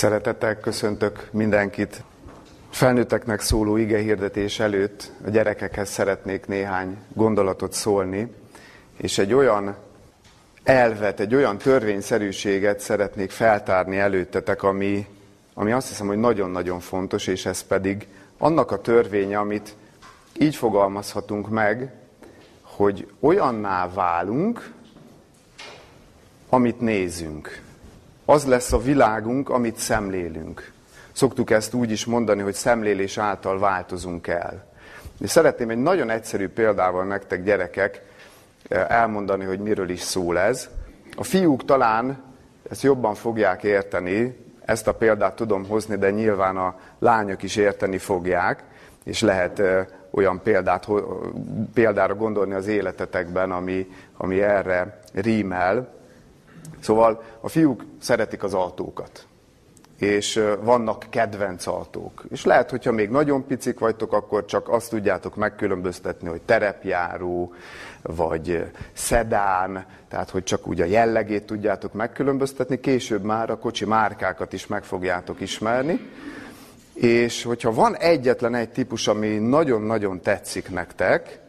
Szeretettel 0.00 0.60
köszöntök 0.60 1.28
mindenkit. 1.32 2.02
Felnőtteknek 2.70 3.40
szóló 3.40 3.76
ige 3.76 3.98
hirdetés 3.98 4.60
előtt 4.60 5.12
a 5.26 5.30
gyerekekhez 5.30 5.88
szeretnék 5.88 6.46
néhány 6.46 6.96
gondolatot 7.14 7.72
szólni, 7.72 8.32
és 8.96 9.18
egy 9.18 9.32
olyan 9.32 9.76
elvet, 10.62 11.20
egy 11.20 11.34
olyan 11.34 11.58
törvényszerűséget 11.58 12.80
szeretnék 12.80 13.30
feltárni 13.30 13.98
előttetek, 13.98 14.62
ami, 14.62 15.06
ami 15.54 15.72
azt 15.72 15.88
hiszem, 15.88 16.06
hogy 16.06 16.18
nagyon-nagyon 16.18 16.80
fontos, 16.80 17.26
és 17.26 17.46
ez 17.46 17.62
pedig 17.62 18.08
annak 18.38 18.70
a 18.70 18.80
törvénye, 18.80 19.38
amit 19.38 19.76
így 20.38 20.56
fogalmazhatunk 20.56 21.48
meg, 21.48 21.92
hogy 22.62 23.06
olyanná 23.20 23.88
válunk, 23.88 24.72
amit 26.48 26.80
nézünk. 26.80 27.68
Az 28.24 28.46
lesz 28.46 28.72
a 28.72 28.78
világunk, 28.78 29.48
amit 29.48 29.76
szemlélünk. 29.76 30.72
Szoktuk 31.12 31.50
ezt 31.50 31.74
úgy 31.74 31.90
is 31.90 32.04
mondani, 32.04 32.42
hogy 32.42 32.54
szemlélés 32.54 33.18
által 33.18 33.58
változunk 33.58 34.26
el. 34.26 34.64
És 35.20 35.30
szeretném 35.30 35.70
egy 35.70 35.82
nagyon 35.82 36.10
egyszerű 36.10 36.48
példával 36.48 37.04
nektek, 37.04 37.44
gyerekek, 37.44 38.02
elmondani, 38.68 39.44
hogy 39.44 39.58
miről 39.58 39.88
is 39.88 40.00
szól 40.00 40.38
ez. 40.38 40.68
A 41.16 41.24
fiúk 41.24 41.64
talán 41.64 42.22
ezt 42.70 42.82
jobban 42.82 43.14
fogják 43.14 43.62
érteni, 43.62 44.36
ezt 44.64 44.86
a 44.88 44.94
példát 44.94 45.36
tudom 45.36 45.66
hozni, 45.66 45.96
de 45.96 46.10
nyilván 46.10 46.56
a 46.56 46.78
lányok 46.98 47.42
is 47.42 47.56
érteni 47.56 47.98
fogják, 47.98 48.62
és 49.04 49.20
lehet 49.20 49.62
olyan 50.10 50.42
példát, 50.42 50.88
példára 51.74 52.14
gondolni 52.14 52.54
az 52.54 52.66
életetekben, 52.66 53.50
ami, 53.50 53.86
ami 54.16 54.42
erre 54.42 55.00
rímel. 55.12 55.99
Szóval 56.80 57.22
a 57.40 57.48
fiúk 57.48 57.84
szeretik 58.00 58.42
az 58.42 58.54
autókat, 58.54 59.26
és 59.98 60.42
vannak 60.62 61.06
kedvenc 61.10 61.66
autók. 61.66 62.24
És 62.30 62.44
lehet, 62.44 62.70
hogyha 62.70 62.92
még 62.92 63.08
nagyon 63.08 63.46
picik 63.46 63.78
vagytok, 63.78 64.12
akkor 64.12 64.44
csak 64.44 64.68
azt 64.68 64.90
tudjátok 64.90 65.36
megkülönböztetni, 65.36 66.28
hogy 66.28 66.40
terepjáró, 66.42 67.54
vagy 68.02 68.64
szedán, 68.92 69.86
tehát 70.08 70.30
hogy 70.30 70.42
csak 70.42 70.66
úgy 70.66 70.80
a 70.80 70.84
jellegét 70.84 71.46
tudjátok 71.46 71.92
megkülönböztetni, 71.92 72.80
később 72.80 73.22
már 73.22 73.50
a 73.50 73.58
kocsi 73.58 73.84
márkákat 73.84 74.52
is 74.52 74.66
meg 74.66 74.84
fogjátok 74.84 75.40
ismerni. 75.40 76.08
És 76.94 77.42
hogyha 77.42 77.72
van 77.72 77.96
egyetlen 77.96 78.54
egy 78.54 78.70
típus, 78.70 79.08
ami 79.08 79.28
nagyon-nagyon 79.28 80.20
tetszik 80.20 80.70
nektek, 80.70 81.40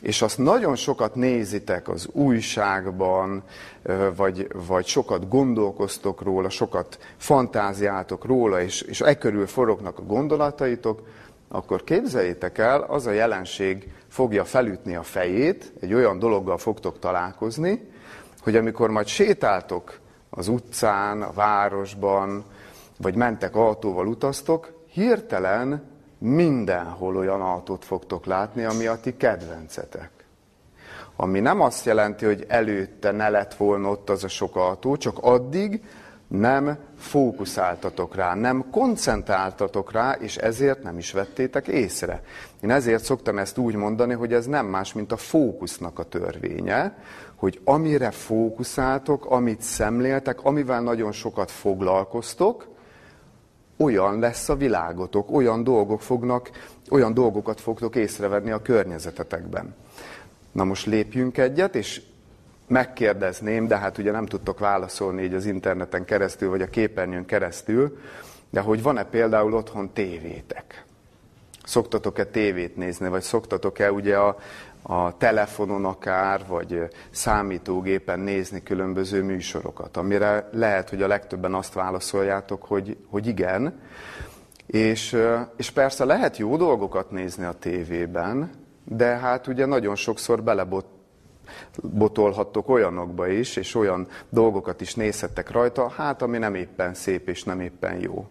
és 0.00 0.22
azt 0.22 0.38
nagyon 0.38 0.76
sokat 0.76 1.14
nézitek 1.14 1.88
az 1.88 2.08
újságban, 2.12 3.42
vagy, 4.16 4.46
vagy 4.66 4.86
sokat 4.86 5.28
gondolkoztok 5.28 6.22
róla, 6.22 6.48
sokat 6.48 6.98
fantáziáltok 7.16 8.24
róla, 8.24 8.62
és, 8.62 8.82
és 8.82 9.00
e 9.00 9.18
körül 9.18 9.46
forognak 9.46 9.98
a 9.98 10.02
gondolataitok, 10.02 11.02
akkor 11.48 11.84
képzeljétek 11.84 12.58
el, 12.58 12.80
az 12.80 13.06
a 13.06 13.10
jelenség 13.10 13.92
fogja 14.08 14.44
felütni 14.44 14.94
a 14.94 15.02
fejét, 15.02 15.72
egy 15.80 15.94
olyan 15.94 16.18
dologgal 16.18 16.58
fogtok 16.58 16.98
találkozni, 16.98 17.88
hogy 18.42 18.56
amikor 18.56 18.90
majd 18.90 19.06
sétáltok 19.06 19.98
az 20.30 20.48
utcán, 20.48 21.22
a 21.22 21.32
városban, 21.32 22.44
vagy 22.98 23.14
mentek 23.14 23.56
autóval 23.56 24.06
utaztok, 24.06 24.72
hirtelen 24.92 25.89
mindenhol 26.20 27.16
olyan 27.16 27.40
autót 27.40 27.84
fogtok 27.84 28.26
látni, 28.26 28.64
ami 28.64 28.86
a 28.86 29.00
ti 29.00 29.16
kedvencetek. 29.16 30.10
Ami 31.16 31.40
nem 31.40 31.60
azt 31.60 31.84
jelenti, 31.84 32.24
hogy 32.24 32.44
előtte 32.48 33.10
ne 33.10 33.28
lett 33.28 33.54
volna 33.54 33.90
ott 33.90 34.10
az 34.10 34.24
a 34.24 34.28
sok 34.28 34.56
autó, 34.56 34.96
csak 34.96 35.18
addig 35.20 35.82
nem 36.28 36.78
fókuszáltatok 36.98 38.14
rá, 38.14 38.34
nem 38.34 38.64
koncentráltatok 38.70 39.92
rá, 39.92 40.12
és 40.12 40.36
ezért 40.36 40.82
nem 40.82 40.98
is 40.98 41.12
vettétek 41.12 41.68
észre. 41.68 42.22
Én 42.60 42.70
ezért 42.70 43.04
szoktam 43.04 43.38
ezt 43.38 43.58
úgy 43.58 43.74
mondani, 43.74 44.14
hogy 44.14 44.32
ez 44.32 44.46
nem 44.46 44.66
más, 44.66 44.92
mint 44.92 45.12
a 45.12 45.16
fókusznak 45.16 45.98
a 45.98 46.02
törvénye, 46.02 46.96
hogy 47.34 47.60
amire 47.64 48.10
fókuszáltok, 48.10 49.26
amit 49.26 49.60
szemléltek, 49.60 50.44
amivel 50.44 50.80
nagyon 50.80 51.12
sokat 51.12 51.50
foglalkoztok, 51.50 52.66
olyan 53.80 54.18
lesz 54.18 54.48
a 54.48 54.56
világotok, 54.56 55.30
olyan 55.32 55.64
dolgok 55.64 56.02
fognak, 56.02 56.50
olyan 56.90 57.14
dolgokat 57.14 57.60
fogtok 57.60 57.96
észrevenni 57.96 58.50
a 58.50 58.62
környezetetekben. 58.62 59.74
Na 60.52 60.64
most 60.64 60.86
lépjünk 60.86 61.38
egyet, 61.38 61.74
és 61.74 62.02
megkérdezném, 62.66 63.66
de 63.66 63.76
hát 63.76 63.98
ugye 63.98 64.10
nem 64.10 64.26
tudtok 64.26 64.58
válaszolni 64.58 65.22
így 65.22 65.34
az 65.34 65.46
interneten 65.46 66.04
keresztül, 66.04 66.48
vagy 66.50 66.62
a 66.62 66.70
képernyőn 66.70 67.24
keresztül, 67.24 67.98
de 68.50 68.60
hogy 68.60 68.82
van-e 68.82 69.04
például 69.04 69.54
otthon 69.54 69.92
tévétek? 69.92 70.84
Szoktatok-e 71.64 72.24
tévét 72.24 72.76
nézni, 72.76 73.08
vagy 73.08 73.22
szoktatok-e 73.22 73.92
ugye 73.92 74.16
a, 74.16 74.38
a 74.82 75.16
telefonon 75.16 75.84
akár, 75.84 76.44
vagy 76.48 76.88
számítógépen 77.10 78.20
nézni 78.20 78.62
különböző 78.62 79.22
műsorokat, 79.22 79.96
amire 79.96 80.48
lehet, 80.52 80.90
hogy 80.90 81.02
a 81.02 81.06
legtöbben 81.06 81.54
azt 81.54 81.72
válaszoljátok, 81.72 82.62
hogy, 82.62 82.96
hogy 83.06 83.26
igen. 83.26 83.80
És, 84.66 85.16
és 85.56 85.70
persze 85.70 86.04
lehet 86.04 86.36
jó 86.36 86.56
dolgokat 86.56 87.10
nézni 87.10 87.44
a 87.44 87.52
tévében, 87.52 88.50
de 88.84 89.04
hát 89.04 89.46
ugye 89.46 89.66
nagyon 89.66 89.94
sokszor 89.94 90.42
belebot 90.42 90.86
botolhattok 91.82 92.68
olyanokba 92.68 93.26
is, 93.26 93.56
és 93.56 93.74
olyan 93.74 94.06
dolgokat 94.28 94.80
is 94.80 94.94
nézhettek 94.94 95.50
rajta, 95.50 95.88
hát 95.88 96.22
ami 96.22 96.38
nem 96.38 96.54
éppen 96.54 96.94
szép 96.94 97.28
és 97.28 97.44
nem 97.44 97.60
éppen 97.60 98.00
jó. 98.00 98.26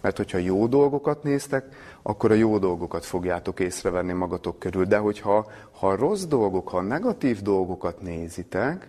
Mert 0.00 0.16
hogyha 0.16 0.38
jó 0.38 0.66
dolgokat 0.66 1.22
néztek, 1.22 1.64
akkor 2.02 2.30
a 2.30 2.34
jó 2.34 2.58
dolgokat 2.58 3.04
fogjátok 3.04 3.60
észrevenni 3.60 4.12
magatok 4.12 4.58
körül. 4.58 4.84
De 4.84 4.96
hogyha 4.96 5.46
ha 5.78 5.96
rossz 5.96 6.24
dolgok, 6.24 6.68
ha 6.68 6.80
negatív 6.80 7.42
dolgokat 7.42 8.02
nézitek, 8.02 8.88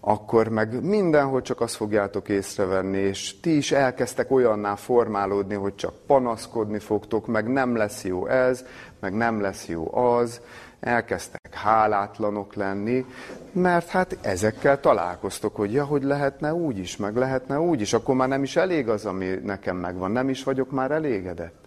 akkor 0.00 0.48
meg 0.48 0.84
mindenhol 0.84 1.42
csak 1.42 1.60
azt 1.60 1.74
fogjátok 1.74 2.28
észrevenni, 2.28 2.98
és 2.98 3.40
ti 3.40 3.56
is 3.56 3.72
elkezdtek 3.72 4.30
olyanná 4.30 4.74
formálódni, 4.74 5.54
hogy 5.54 5.74
csak 5.74 5.94
panaszkodni 6.06 6.78
fogtok, 6.78 7.26
meg 7.26 7.48
nem 7.48 7.76
lesz 7.76 8.04
jó 8.04 8.26
ez, 8.26 8.64
meg 9.00 9.14
nem 9.14 9.40
lesz 9.40 9.68
jó 9.68 9.94
az, 9.96 10.40
elkezdtek 10.80 11.54
hálátlanok 11.54 12.54
lenni, 12.54 13.04
mert 13.52 13.88
hát 13.88 14.18
ezekkel 14.20 14.80
találkoztok, 14.80 15.56
hogy 15.56 15.72
ja, 15.72 15.84
hogy 15.84 16.02
lehetne 16.02 16.54
úgy 16.54 16.78
is, 16.78 16.96
meg 16.96 17.16
lehetne 17.16 17.60
úgy 17.60 17.80
is, 17.80 17.92
akkor 17.92 18.14
már 18.14 18.28
nem 18.28 18.42
is 18.42 18.56
elég 18.56 18.88
az, 18.88 19.06
ami 19.06 19.26
nekem 19.26 19.76
megvan, 19.76 20.10
nem 20.10 20.28
is 20.28 20.44
vagyok 20.44 20.70
már 20.70 20.90
elégedett. 20.90 21.64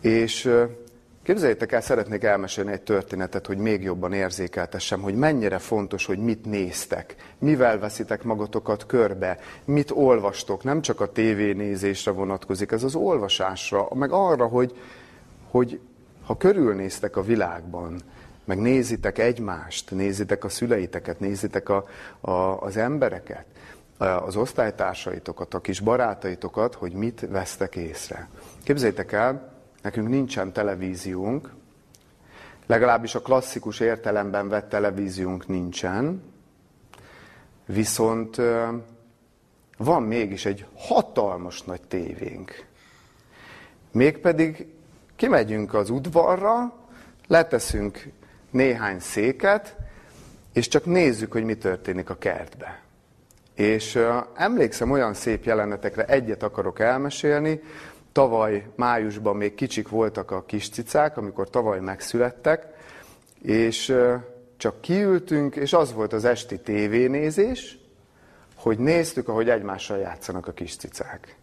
És 0.00 0.50
képzeljétek 1.22 1.72
el, 1.72 1.80
szeretnék 1.80 2.22
elmesélni 2.22 2.72
egy 2.72 2.82
történetet, 2.82 3.46
hogy 3.46 3.58
még 3.58 3.82
jobban 3.82 4.12
érzékeltessem, 4.12 5.00
hogy 5.00 5.14
mennyire 5.14 5.58
fontos, 5.58 6.06
hogy 6.06 6.18
mit 6.18 6.44
néztek, 6.44 7.14
mivel 7.38 7.78
veszitek 7.78 8.22
magatokat 8.22 8.86
körbe, 8.86 9.38
mit 9.64 9.90
olvastok, 9.90 10.64
nem 10.64 10.80
csak 10.80 11.00
a 11.00 11.12
tévénézésre 11.12 12.10
vonatkozik, 12.10 12.72
ez 12.72 12.82
az 12.82 12.94
olvasásra, 12.94 13.88
meg 13.94 14.12
arra, 14.12 14.46
hogy, 14.46 14.80
hogy 15.50 15.80
ha 16.26 16.36
körülnéztek 16.36 17.16
a 17.16 17.22
világban, 17.22 18.00
meg 18.46 18.58
nézitek 18.58 19.18
egymást, 19.18 19.90
nézitek 19.90 20.44
a 20.44 20.48
szüleiteket, 20.48 21.20
nézitek 21.20 21.68
a, 21.68 21.84
a, 22.20 22.30
az 22.60 22.76
embereket, 22.76 23.44
az 23.98 24.36
osztálytársaitokat, 24.36 25.54
a 25.54 25.60
kis 25.60 25.80
barátaitokat, 25.80 26.74
hogy 26.74 26.92
mit 26.92 27.26
vesztek 27.30 27.76
észre. 27.76 28.28
Képzeljétek 28.64 29.12
el, 29.12 29.52
nekünk 29.82 30.08
nincsen 30.08 30.52
televíziónk, 30.52 31.50
legalábbis 32.66 33.14
a 33.14 33.20
klasszikus 33.20 33.80
értelemben 33.80 34.48
vett 34.48 34.68
televíziónk 34.68 35.46
nincsen, 35.46 36.22
viszont 37.66 38.40
van 39.76 40.02
mégis 40.02 40.44
egy 40.44 40.66
hatalmas 40.76 41.62
nagy 41.62 41.80
tévénk. 41.80 42.66
Mégpedig 43.92 44.66
kimegyünk 45.16 45.74
az 45.74 45.90
udvarra, 45.90 46.74
leteszünk 47.26 48.12
néhány 48.50 48.98
széket, 48.98 49.76
és 50.52 50.68
csak 50.68 50.84
nézzük, 50.84 51.32
hogy 51.32 51.44
mi 51.44 51.54
történik 51.54 52.10
a 52.10 52.18
kertbe. 52.18 52.80
És 53.54 53.98
emlékszem 54.34 54.90
olyan 54.90 55.14
szép 55.14 55.44
jelenetekre, 55.44 56.04
egyet 56.04 56.42
akarok 56.42 56.80
elmesélni. 56.80 57.60
Tavaly 58.12 58.66
májusban 58.74 59.36
még 59.36 59.54
kicsik 59.54 59.88
voltak 59.88 60.30
a 60.30 60.44
kis 60.44 60.68
cicák, 60.68 61.16
amikor 61.16 61.50
tavaly 61.50 61.80
megszülettek, 61.80 62.66
és 63.42 63.96
csak 64.56 64.80
kiültünk, 64.80 65.56
és 65.56 65.72
az 65.72 65.92
volt 65.92 66.12
az 66.12 66.24
esti 66.24 66.58
tévénézés, 66.58 67.78
hogy 68.54 68.78
néztük, 68.78 69.28
ahogy 69.28 69.48
egymással 69.48 69.98
játszanak 69.98 70.46
a 70.46 70.52
kis 70.52 70.76
cicák. 70.76 71.36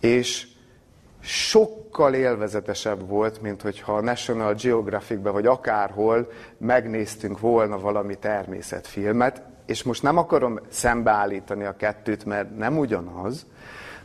És 0.00 0.46
sokkal 1.28 2.14
élvezetesebb 2.14 3.08
volt, 3.08 3.42
mint 3.42 3.62
hogyha 3.62 3.92
a 3.92 4.00
National 4.00 4.54
Geographic-be 4.54 5.30
vagy 5.30 5.46
akárhol 5.46 6.30
megnéztünk 6.58 7.40
volna 7.40 7.78
valami 7.78 8.14
természetfilmet, 8.14 9.42
és 9.66 9.82
most 9.82 10.02
nem 10.02 10.16
akarom 10.16 10.60
szembeállítani 10.68 11.64
a 11.64 11.76
kettőt, 11.76 12.24
mert 12.24 12.56
nem 12.56 12.78
ugyanaz, 12.78 13.46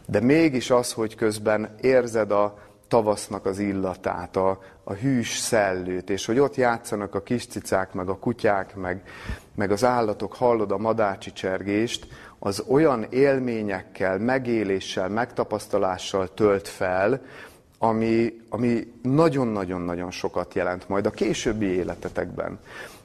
De 0.05 0.19
mégis 0.19 0.69
az, 0.69 0.93
hogy 0.93 1.15
közben 1.15 1.75
érzed 1.81 2.31
a 2.31 2.57
tavasznak 2.87 3.45
az 3.45 3.59
illatát, 3.59 4.35
a, 4.35 4.59
a 4.83 4.93
hűs 4.93 5.37
szellőt, 5.37 6.09
és 6.09 6.25
hogy 6.25 6.39
ott 6.39 6.55
játszanak 6.55 7.15
a 7.15 7.21
kis 7.21 7.45
cicák, 7.45 7.93
meg 7.93 8.09
a 8.09 8.17
kutyák, 8.17 8.75
meg, 8.75 9.03
meg 9.55 9.71
az 9.71 9.83
állatok, 9.83 10.33
hallod 10.33 10.71
a 10.71 10.77
madácsi 10.77 11.31
csergést, 11.31 12.07
az 12.45 12.63
olyan 12.67 13.05
élményekkel, 13.09 14.17
megéléssel, 14.17 15.09
megtapasztalással 15.09 16.33
tölt 16.33 16.67
fel, 16.67 17.21
ami, 17.77 18.33
nagyon-nagyon-nagyon 19.01 20.11
sokat 20.11 20.53
jelent 20.53 20.89
majd 20.89 21.05
a 21.05 21.09
későbbi 21.09 21.65
életetekben. 21.65 22.59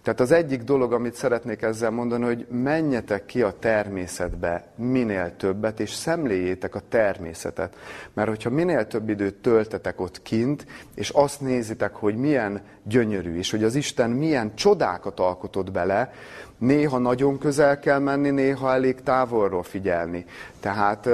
Tehát 0.08 0.22
az 0.22 0.32
egyik 0.32 0.62
dolog, 0.62 0.93
amit 0.93 1.14
szeretnék 1.14 1.62
ezzel 1.62 1.90
mondani, 1.90 2.25
hogy 2.25 2.46
menjetek 2.50 3.26
ki 3.26 3.43
a 3.43 3.55
természetbe 3.58 4.66
minél 4.75 5.37
többet, 5.37 5.81
és 5.81 5.93
szemléljétek 5.93 6.75
a 6.75 6.82
természetet. 6.88 7.76
Mert 8.12 8.28
hogyha 8.28 8.50
minél 8.50 8.87
több 8.87 9.08
időt 9.08 9.34
töltetek 9.34 10.00
ott 10.00 10.22
kint, 10.22 10.66
és 10.94 11.10
azt 11.10 11.40
nézitek, 11.40 11.94
hogy 11.94 12.16
milyen 12.16 12.60
gyönyörű, 12.82 13.37
és 13.37 13.50
hogy 13.50 13.64
az 13.64 13.75
Isten 13.75 14.10
milyen 14.10 14.55
csodákat 14.55 15.20
alkotott 15.20 15.70
bele, 15.70 16.12
néha 16.58 16.99
nagyon 16.99 17.38
közel 17.38 17.78
kell 17.78 17.99
menni, 17.99 18.31
néha 18.31 18.72
elég 18.72 19.02
távolról 19.02 19.62
figyelni. 19.62 20.25
Tehát 20.60 21.08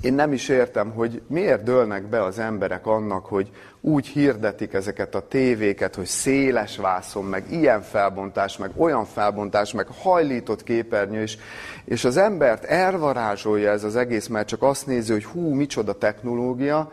én 0.00 0.14
nem 0.14 0.32
is 0.32 0.48
értem, 0.48 0.90
hogy 0.90 1.22
miért 1.26 1.62
dőlnek 1.62 2.08
be 2.08 2.22
az 2.22 2.38
emberek 2.38 2.86
annak, 2.86 3.26
hogy 3.26 3.50
úgy 3.80 4.06
hirdetik 4.06 4.72
ezeket 4.72 5.14
a 5.14 5.28
tévéket, 5.28 5.94
hogy 5.94 6.06
széles 6.06 6.76
vászon, 6.76 7.24
meg 7.24 7.52
ilyen 7.52 7.82
felbontás, 7.82 8.56
meg 8.56 8.70
olyan 8.76 9.04
felbontás, 9.04 9.72
meg 9.72 9.86
hajlított 10.02 10.62
képernyő, 10.62 11.22
és, 11.22 11.38
és 11.84 12.04
az 12.04 12.16
embert 12.16 12.64
elvarázsolja 12.64 13.70
ez 13.70 13.84
az 13.84 13.96
egész, 13.96 14.26
mert 14.26 14.48
csak 14.48 14.62
azt 14.62 14.86
nézi, 14.86 15.12
hogy 15.12 15.24
hú, 15.24 15.54
micsoda 15.54 15.98
technológia, 15.98 16.92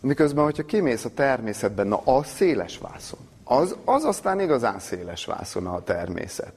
miközben, 0.00 0.44
hogyha 0.44 0.64
kimész 0.64 1.04
a 1.04 1.14
természetben, 1.14 1.86
na 1.86 2.00
az 2.04 2.26
széles 2.26 2.78
vászon. 2.78 3.18
Az, 3.44 3.76
az 3.84 4.04
aztán 4.04 4.40
igazán 4.40 4.78
széles 4.78 5.24
vászon 5.24 5.66
a 5.66 5.82
természet. 5.82 6.52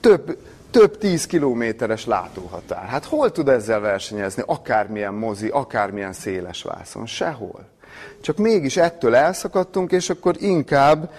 Több, 0.00 0.38
több 0.70 0.98
tíz 0.98 1.26
kilométeres 1.26 2.06
látóhatár. 2.06 2.84
Hát 2.86 3.04
hol 3.04 3.32
tud 3.32 3.48
ezzel 3.48 3.80
versenyezni? 3.80 4.42
Akármilyen 4.46 5.14
mozi, 5.14 5.48
akármilyen 5.48 6.12
széles 6.12 6.62
vászon. 6.62 7.06
Sehol. 7.06 7.75
Csak 8.20 8.36
mégis 8.36 8.76
ettől 8.76 9.14
elszakadtunk, 9.14 9.92
és 9.92 10.10
akkor 10.10 10.34
inkább 10.38 11.10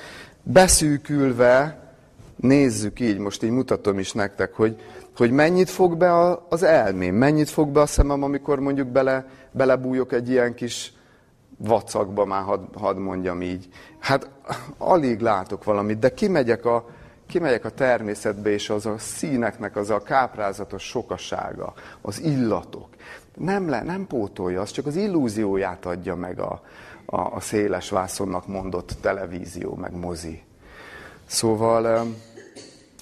beszűkülve 0.44 1.86
nézzük 2.36 3.00
így, 3.00 3.18
most 3.18 3.44
így 3.44 3.50
mutatom 3.50 4.00
is 4.00 4.12
nektek, 4.12 4.54
hogy, 4.54 4.82
hogy 5.16 5.32
mennyit 5.32 5.70
fog 5.70 5.98
be 5.98 6.38
az 6.50 6.64
elmém, 6.64 7.16
mennyit 7.16 7.50
fog 7.50 7.70
be 7.70 7.82
a 7.82 7.86
szemem, 7.86 8.24
amikor 8.24 8.60
mondjuk 8.60 8.88
bele, 8.88 9.26
belebújok 9.52 10.14
egy 10.14 10.30
ilyen 10.30 10.54
kis 10.54 10.94
vacakba, 11.58 12.26
már 12.26 12.44
hadd 12.44 12.60
had 12.74 12.98
mondjam 12.98 13.42
így. 13.42 13.68
Hát 14.00 14.30
alig 14.78 15.20
látok 15.20 15.64
valamit, 15.64 16.00
de 16.00 16.14
kimegyek 16.14 16.66
a, 16.66 16.90
kimegyek 17.28 17.66
a 17.66 17.70
természetbe, 17.70 18.50
és 18.50 18.70
az 18.70 18.86
a 18.86 18.98
színeknek 18.98 19.76
az 19.76 19.90
a 19.90 20.02
káprázatos 20.02 20.84
sokasága, 20.84 21.74
az 22.02 22.22
illatok, 22.22 22.90
nem, 23.38 23.70
le, 23.70 23.84
nem 23.84 24.08
pótolja, 24.08 24.62
az 24.62 24.72
csak 24.72 24.86
az 24.86 24.96
illúzióját 24.96 25.86
adja 25.86 26.16
meg 26.16 26.40
a, 26.40 26.62
a, 27.06 27.20
a 27.20 27.40
széles 27.40 27.90
vászonnak 27.90 28.48
mondott 28.48 28.92
televízió, 29.02 29.76
meg 29.76 29.96
mozi. 29.96 30.44
Szóval, 31.26 32.08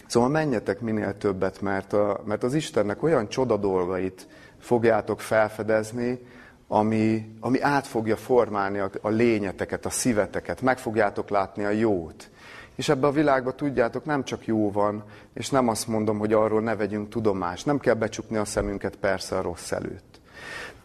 szóval 0.07 0.29
menjetek 0.29 0.79
minél 0.81 1.17
többet, 1.17 1.61
mert, 1.61 1.93
a, 1.93 2.21
mert 2.25 2.43
az 2.43 2.53
Istennek 2.53 3.03
olyan 3.03 3.29
csoda 3.29 3.57
dolgait 3.57 4.27
fogjátok 4.59 5.21
felfedezni, 5.21 6.19
ami, 6.67 7.35
ami 7.39 7.61
át 7.61 7.87
fogja 7.87 8.15
formálni 8.15 8.79
a, 8.79 8.89
a 9.01 9.09
lényeteket, 9.09 9.85
a 9.85 9.89
szíveteket, 9.89 10.61
meg 10.61 10.77
fogjátok 10.77 11.29
látni 11.29 11.63
a 11.63 11.69
jót. 11.69 12.29
És 12.75 12.89
ebbe 12.89 13.07
a 13.07 13.11
világban 13.11 13.55
tudjátok, 13.55 14.05
nem 14.05 14.23
csak 14.23 14.45
jó 14.45 14.71
van, 14.71 15.03
és 15.33 15.49
nem 15.49 15.67
azt 15.67 15.87
mondom, 15.87 16.17
hogy 16.17 16.33
arról 16.33 16.61
ne 16.61 16.75
vegyünk 16.75 17.09
tudomást. 17.09 17.65
Nem 17.65 17.79
kell 17.79 17.93
becsukni 17.93 18.37
a 18.37 18.45
szemünket 18.45 18.95
persze 18.95 19.37
a 19.37 19.41
rossz 19.41 19.71
előtt. 19.71 20.14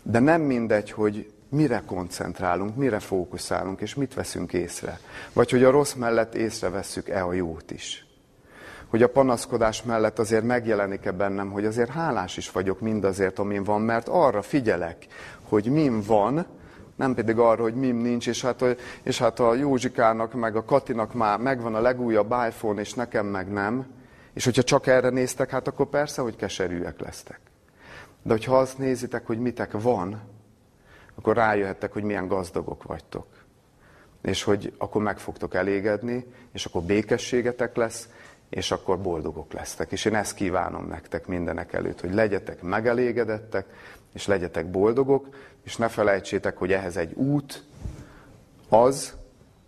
De 0.02 0.19
nem 0.19 0.41
mindegy, 0.41 0.91
hogy 0.91 1.31
mire 1.49 1.82
koncentrálunk, 1.87 2.76
mire 2.76 2.99
fókuszálunk, 2.99 3.81
és 3.81 3.94
mit 3.94 4.14
veszünk 4.14 4.52
észre. 4.52 4.99
Vagy 5.32 5.50
hogy 5.50 5.64
a 5.64 5.70
rossz 5.70 5.94
mellett 5.94 6.35
észrevesszük-e 6.35 7.25
a 7.25 7.32
jót 7.32 7.70
is. 7.70 8.06
Hogy 8.88 9.02
a 9.02 9.08
panaszkodás 9.08 9.82
mellett 9.82 10.19
azért 10.19 10.44
megjelenik-e 10.44 11.12
bennem, 11.12 11.50
hogy 11.50 11.64
azért 11.64 11.91
hálás 11.91 12.37
is 12.37 12.50
vagyok 12.50 12.81
mindazért, 12.81 13.38
amin 13.38 13.64
van, 13.64 13.81
mert 13.81 14.08
arra 14.08 14.43
figyelek, 14.43 15.06
hogy 15.43 15.67
min 15.67 16.02
van, 16.02 16.47
nem 16.97 17.14
pedig 17.14 17.38
arra, 17.38 17.62
hogy 17.62 17.75
mim 17.75 17.97
nincs, 17.97 18.29
és 18.29 18.43
hát, 18.43 18.64
és 19.02 19.19
hát 19.19 19.41
a 19.41 19.55
Józsikának, 19.55 20.35
meg 20.35 20.56
a 20.56 20.64
Katinak 20.64 21.14
már 21.14 21.38
megvan 21.38 21.75
a 21.75 21.81
legújabb 21.81 22.35
iPhone, 22.49 22.81
és 22.81 22.94
nekem 22.94 23.26
meg 23.26 23.52
nem. 23.52 23.87
És 24.32 24.44
hogyha 24.44 24.62
csak 24.62 24.87
erre 24.87 25.08
néztek, 25.08 25.50
hát 25.50 25.67
akkor 25.67 25.87
persze, 25.87 26.23
hogy 26.23 26.37
keserűek 26.37 27.00
lesztek. 27.00 27.50
De 28.23 28.33
hogyha 28.33 28.59
azt 28.59 28.79
nézitek, 28.79 29.27
hogy 29.27 29.39
mitek 29.39 29.81
van, 29.81 30.21
akkor 31.15 31.37
rájöhettek, 31.37 31.93
hogy 31.93 32.03
milyen 32.03 32.29
gazdagok 32.29 32.83
vagytok. 32.83 33.27
És 34.23 34.43
hogy 34.43 34.75
akkor 34.79 35.03
meg 35.03 35.19
fogtok 35.19 35.55
elégedni, 35.55 36.25
és 36.53 36.65
akkor 36.65 36.83
békességetek 36.83 37.77
lesz, 37.77 38.09
és 38.49 38.71
akkor 38.71 39.01
boldogok 39.01 39.53
lesztek. 39.53 39.93
És 39.93 40.05
én 40.05 40.15
ezt 40.15 40.35
kívánom 40.35 40.87
nektek 40.87 41.27
mindenek 41.27 41.73
előtt, 41.73 42.01
hogy 42.01 42.15
legyetek 42.15 42.63
megelégedettek, 42.63 43.67
és 44.13 44.27
legyetek 44.27 44.71
boldogok, 44.71 45.29
és 45.63 45.77
ne 45.77 45.89
felejtsétek, 45.89 46.57
hogy 46.57 46.73
ehhez 46.73 46.97
egy 46.97 47.13
út 47.13 47.65
az, 48.69 49.15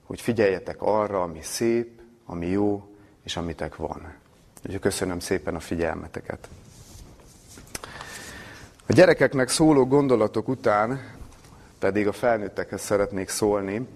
hogy 0.04 0.20
figyeljetek 0.20 0.82
arra, 0.82 1.22
ami 1.22 1.42
szép, 1.42 2.00
ami 2.26 2.46
jó, 2.46 2.88
és 3.24 3.36
amitek 3.36 3.76
van. 3.76 4.14
Úgyhogy 4.64 4.80
köszönöm 4.80 5.18
szépen 5.18 5.54
a 5.54 5.60
figyelmeteket. 5.60 6.48
A 8.86 8.92
gyerekeknek 8.92 9.48
szóló 9.48 9.86
gondolatok 9.86 10.48
után 10.48 11.00
pedig 11.78 12.06
a 12.06 12.12
felnőttekhez 12.12 12.80
szeretnék 12.80 13.28
szólni, 13.28 13.86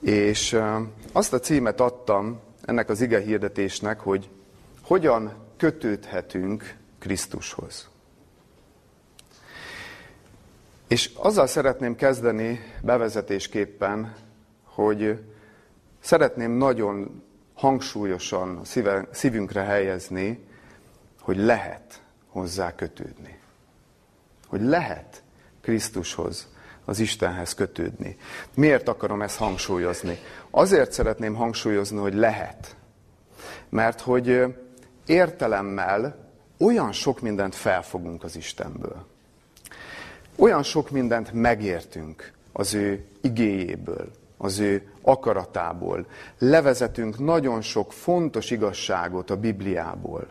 és 0.00 0.58
azt 1.12 1.32
a 1.32 1.38
címet 1.38 1.80
adtam 1.80 2.40
ennek 2.64 2.88
az 2.88 3.00
ige 3.00 3.20
hirdetésnek, 3.20 4.00
hogy 4.00 4.28
hogyan 4.82 5.34
kötődhetünk 5.56 6.76
Krisztushoz. 6.98 7.88
És 10.88 11.10
azzal 11.14 11.46
szeretném 11.46 11.96
kezdeni 11.96 12.60
bevezetésképpen, 12.80 14.14
hogy 14.64 15.24
szeretném 16.00 16.50
nagyon 16.50 17.22
hangsúlyosan 17.54 18.60
szívünkre 19.10 19.60
helyezni, 19.60 20.46
hogy 21.20 21.36
lehet 21.36 22.02
hozzá 22.28 22.74
kötődni. 22.74 23.40
Hogy 24.52 24.62
lehet 24.62 25.22
Krisztushoz, 25.60 26.48
az 26.84 26.98
Istenhez 26.98 27.54
kötődni. 27.54 28.16
Miért 28.54 28.88
akarom 28.88 29.22
ezt 29.22 29.36
hangsúlyozni? 29.36 30.18
Azért 30.50 30.92
szeretném 30.92 31.34
hangsúlyozni, 31.34 31.98
hogy 31.98 32.14
lehet. 32.14 32.76
Mert 33.68 34.00
hogy 34.00 34.44
értelemmel 35.06 36.28
olyan 36.58 36.92
sok 36.92 37.20
mindent 37.20 37.54
felfogunk 37.54 38.24
az 38.24 38.36
Istenből. 38.36 39.06
Olyan 40.36 40.62
sok 40.62 40.90
mindent 40.90 41.32
megértünk 41.32 42.32
az 42.52 42.74
ő 42.74 43.04
igéjéből, 43.20 44.10
az 44.36 44.58
ő 44.58 44.92
akaratából. 45.02 46.06
Levezetünk 46.38 47.18
nagyon 47.18 47.60
sok 47.60 47.92
fontos 47.92 48.50
igazságot 48.50 49.30
a 49.30 49.36
Bibliából. 49.36 50.26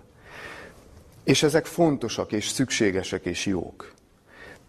És 1.24 1.44
ezek 1.44 1.66
fontosak 1.66 2.32
és 2.32 2.48
szükségesek 2.48 3.26
és 3.26 3.46
jók. 3.46 4.00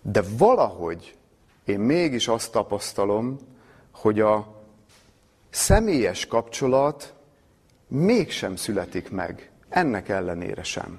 De 0.02 0.23
valahogy 0.37 1.16
én 1.64 1.80
mégis 1.80 2.28
azt 2.28 2.52
tapasztalom, 2.52 3.38
hogy 3.90 4.21
a 4.21 4.62
személyes 5.50 6.26
kapcsolat 6.26 7.14
mégsem 7.88 8.56
születik 8.56 9.11
meg, 9.11 9.50
ennek 9.68 10.09
ellenére 10.09 10.62
sem. 10.62 10.99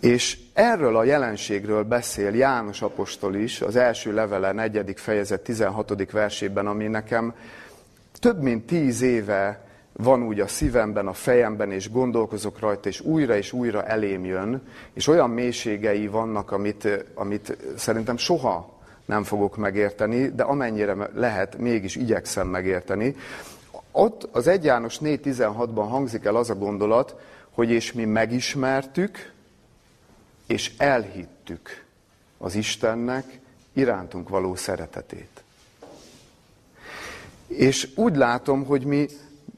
És 0.00 0.38
erről 0.52 0.96
a 0.96 1.04
jelenségről 1.04 1.82
beszél 1.82 2.34
János 2.34 2.82
apostol 2.82 3.34
is 3.34 3.60
az 3.60 3.76
első 3.76 4.12
levele, 4.12 4.52
negyedik 4.52 4.98
fejezet 4.98 5.40
16. 5.40 6.10
versében, 6.10 6.66
ami 6.66 6.86
nekem 6.86 7.34
több 8.12 8.42
mint 8.42 8.66
tíz 8.66 9.00
éve 9.00 9.67
van 10.02 10.22
úgy 10.22 10.40
a 10.40 10.46
szívemben, 10.46 11.06
a 11.06 11.12
fejemben, 11.12 11.72
és 11.72 11.90
gondolkozok 11.90 12.58
rajta, 12.58 12.88
és 12.88 13.00
újra 13.00 13.36
és 13.36 13.52
újra 13.52 13.84
elém 13.84 14.24
jön, 14.24 14.62
és 14.92 15.06
olyan 15.06 15.30
mélységei 15.30 16.06
vannak, 16.06 16.50
amit, 16.50 16.88
amit 17.14 17.56
szerintem 17.76 18.16
soha 18.16 18.78
nem 19.04 19.24
fogok 19.24 19.56
megérteni, 19.56 20.28
de 20.28 20.42
amennyire 20.42 21.10
lehet, 21.14 21.58
mégis 21.58 21.96
igyekszem 21.96 22.48
megérteni. 22.48 23.16
Ott 23.92 24.28
az 24.32 24.46
1 24.46 24.64
János 24.64 24.98
4.16-ban 24.98 25.86
hangzik 25.88 26.24
el 26.24 26.36
az 26.36 26.50
a 26.50 26.54
gondolat, 26.54 27.16
hogy 27.50 27.70
és 27.70 27.92
mi 27.92 28.04
megismertük, 28.04 29.32
és 30.46 30.72
elhittük 30.76 31.84
az 32.38 32.54
Istennek 32.54 33.38
irántunk 33.72 34.28
való 34.28 34.54
szeretetét. 34.54 35.42
És 37.46 37.88
úgy 37.96 38.16
látom, 38.16 38.64
hogy 38.64 38.84
mi 38.84 39.06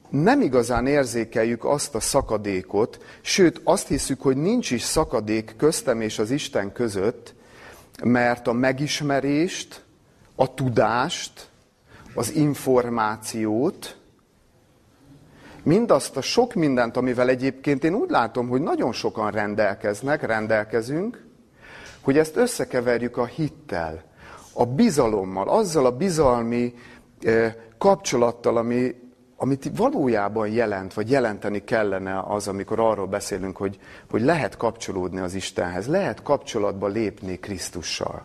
nem 0.09 0.41
igazán 0.41 0.87
érzékeljük 0.87 1.65
azt 1.65 1.95
a 1.95 1.99
szakadékot, 1.99 3.03
sőt 3.21 3.61
azt 3.63 3.87
hiszük, 3.87 4.21
hogy 4.21 4.37
nincs 4.37 4.71
is 4.71 4.81
szakadék 4.81 5.53
köztem 5.57 6.01
és 6.01 6.19
az 6.19 6.31
Isten 6.31 6.71
között, 6.71 7.33
mert 8.03 8.47
a 8.47 8.53
megismerést, 8.53 9.83
a 10.35 10.53
tudást, 10.53 11.49
az 12.13 12.33
információt, 12.35 13.97
mindazt 15.63 16.17
a 16.17 16.21
sok 16.21 16.53
mindent, 16.53 16.97
amivel 16.97 17.29
egyébként 17.29 17.83
én 17.83 17.93
úgy 17.93 18.09
látom, 18.09 18.47
hogy 18.47 18.61
nagyon 18.61 18.91
sokan 18.91 19.31
rendelkeznek, 19.31 20.25
rendelkezünk, 20.25 21.25
hogy 22.01 22.17
ezt 22.17 22.35
összekeverjük 22.35 23.17
a 23.17 23.25
hittel, 23.25 24.03
a 24.53 24.65
bizalommal, 24.65 25.49
azzal 25.49 25.85
a 25.85 25.97
bizalmi 25.97 26.73
eh, 27.21 27.55
kapcsolattal, 27.77 28.57
ami, 28.57 28.95
amit 29.41 29.71
valójában 29.75 30.49
jelent, 30.49 30.93
vagy 30.93 31.09
jelenteni 31.09 31.63
kellene 31.63 32.19
az, 32.19 32.47
amikor 32.47 32.79
arról 32.79 33.07
beszélünk, 33.07 33.57
hogy, 33.57 33.79
hogy 34.09 34.21
lehet 34.21 34.57
kapcsolódni 34.57 35.19
az 35.19 35.33
Istenhez, 35.33 35.87
lehet 35.87 36.23
kapcsolatba 36.23 36.87
lépni 36.87 37.39
Krisztussal. 37.39 38.23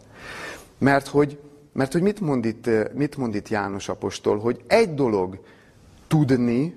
Mert 0.78 1.06
hogy, 1.06 1.40
mert 1.73 1.92
hogy 1.92 2.02
mit, 2.02 2.20
mond 2.20 2.44
itt, 2.44 2.70
mit 2.94 3.16
mond 3.16 3.35
itt 3.35 3.49
János 3.49 3.88
apostol, 3.88 4.38
hogy 4.38 4.64
egy 4.66 4.94
dolog 4.94 5.40
tudni 6.06 6.76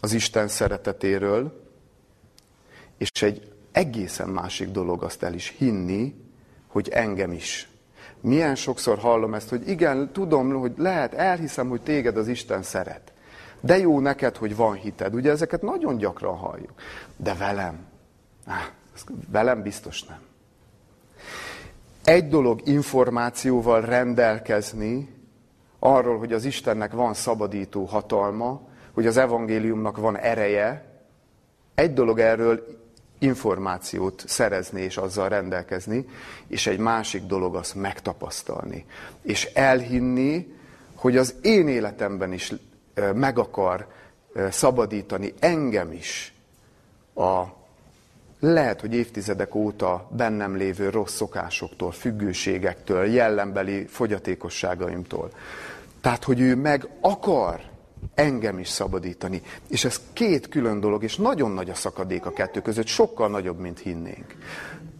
az 0.00 0.12
Isten 0.12 0.48
szeretetéről, 0.48 1.62
és 2.98 3.22
egy 3.22 3.52
egészen 3.72 4.28
másik 4.28 4.70
dolog 4.70 5.02
azt 5.02 5.22
el 5.22 5.34
is 5.34 5.54
hinni, 5.58 6.14
hogy 6.66 6.88
engem 6.88 7.32
is. 7.32 7.68
Milyen 8.20 8.54
sokszor 8.54 8.98
hallom 8.98 9.34
ezt, 9.34 9.48
hogy 9.48 9.68
igen, 9.68 10.12
tudom, 10.12 10.52
hogy 10.52 10.72
lehet, 10.76 11.14
elhiszem, 11.14 11.68
hogy 11.68 11.80
téged 11.80 12.16
az 12.16 12.28
Isten 12.28 12.62
szeret. 12.62 13.14
De 13.66 13.78
jó 13.78 14.00
neked, 14.00 14.36
hogy 14.36 14.56
van 14.56 14.74
hited. 14.74 15.14
Ugye 15.14 15.30
ezeket 15.30 15.62
nagyon 15.62 15.96
gyakran 15.96 16.36
halljuk. 16.36 16.72
De 17.16 17.34
velem? 17.34 17.78
Velem 19.28 19.62
biztos 19.62 20.04
nem. 20.04 20.18
Egy 22.04 22.28
dolog 22.28 22.60
információval 22.64 23.80
rendelkezni 23.80 25.14
arról, 25.78 26.18
hogy 26.18 26.32
az 26.32 26.44
Istennek 26.44 26.92
van 26.92 27.14
szabadító 27.14 27.84
hatalma, 27.84 28.60
hogy 28.92 29.06
az 29.06 29.16
evangéliumnak 29.16 29.96
van 29.96 30.16
ereje, 30.16 30.84
egy 31.74 31.92
dolog 31.92 32.18
erről 32.18 32.64
információt 33.18 34.24
szerezni 34.26 34.80
és 34.80 34.96
azzal 34.96 35.28
rendelkezni, 35.28 36.06
és 36.46 36.66
egy 36.66 36.78
másik 36.78 37.22
dolog 37.22 37.54
azt 37.54 37.74
megtapasztalni. 37.74 38.86
És 39.22 39.44
elhinni, 39.44 40.54
hogy 40.94 41.16
az 41.16 41.34
én 41.42 41.68
életemben 41.68 42.32
is 42.32 42.52
meg 43.14 43.38
akar 43.38 43.86
szabadítani 44.50 45.34
engem 45.38 45.92
is 45.92 46.34
a 47.14 47.42
lehet, 48.40 48.80
hogy 48.80 48.94
évtizedek 48.94 49.54
óta 49.54 50.08
bennem 50.16 50.56
lévő 50.56 50.90
rossz 50.90 51.14
szokásoktól, 51.14 51.92
függőségektől, 51.92 53.04
jellembeli 53.06 53.86
fogyatékosságaimtól. 53.86 55.30
Tehát, 56.00 56.24
hogy 56.24 56.40
ő 56.40 56.56
meg 56.56 56.88
akar 57.00 57.60
engem 58.14 58.58
is 58.58 58.68
szabadítani. 58.68 59.42
És 59.68 59.84
ez 59.84 60.00
két 60.12 60.48
külön 60.48 60.80
dolog, 60.80 61.02
és 61.02 61.16
nagyon 61.16 61.50
nagy 61.50 61.70
a 61.70 61.74
szakadék 61.74 62.26
a 62.26 62.32
kettő 62.32 62.62
között, 62.62 62.86
sokkal 62.86 63.28
nagyobb, 63.28 63.58
mint 63.58 63.78
hinnénk. 63.78 64.34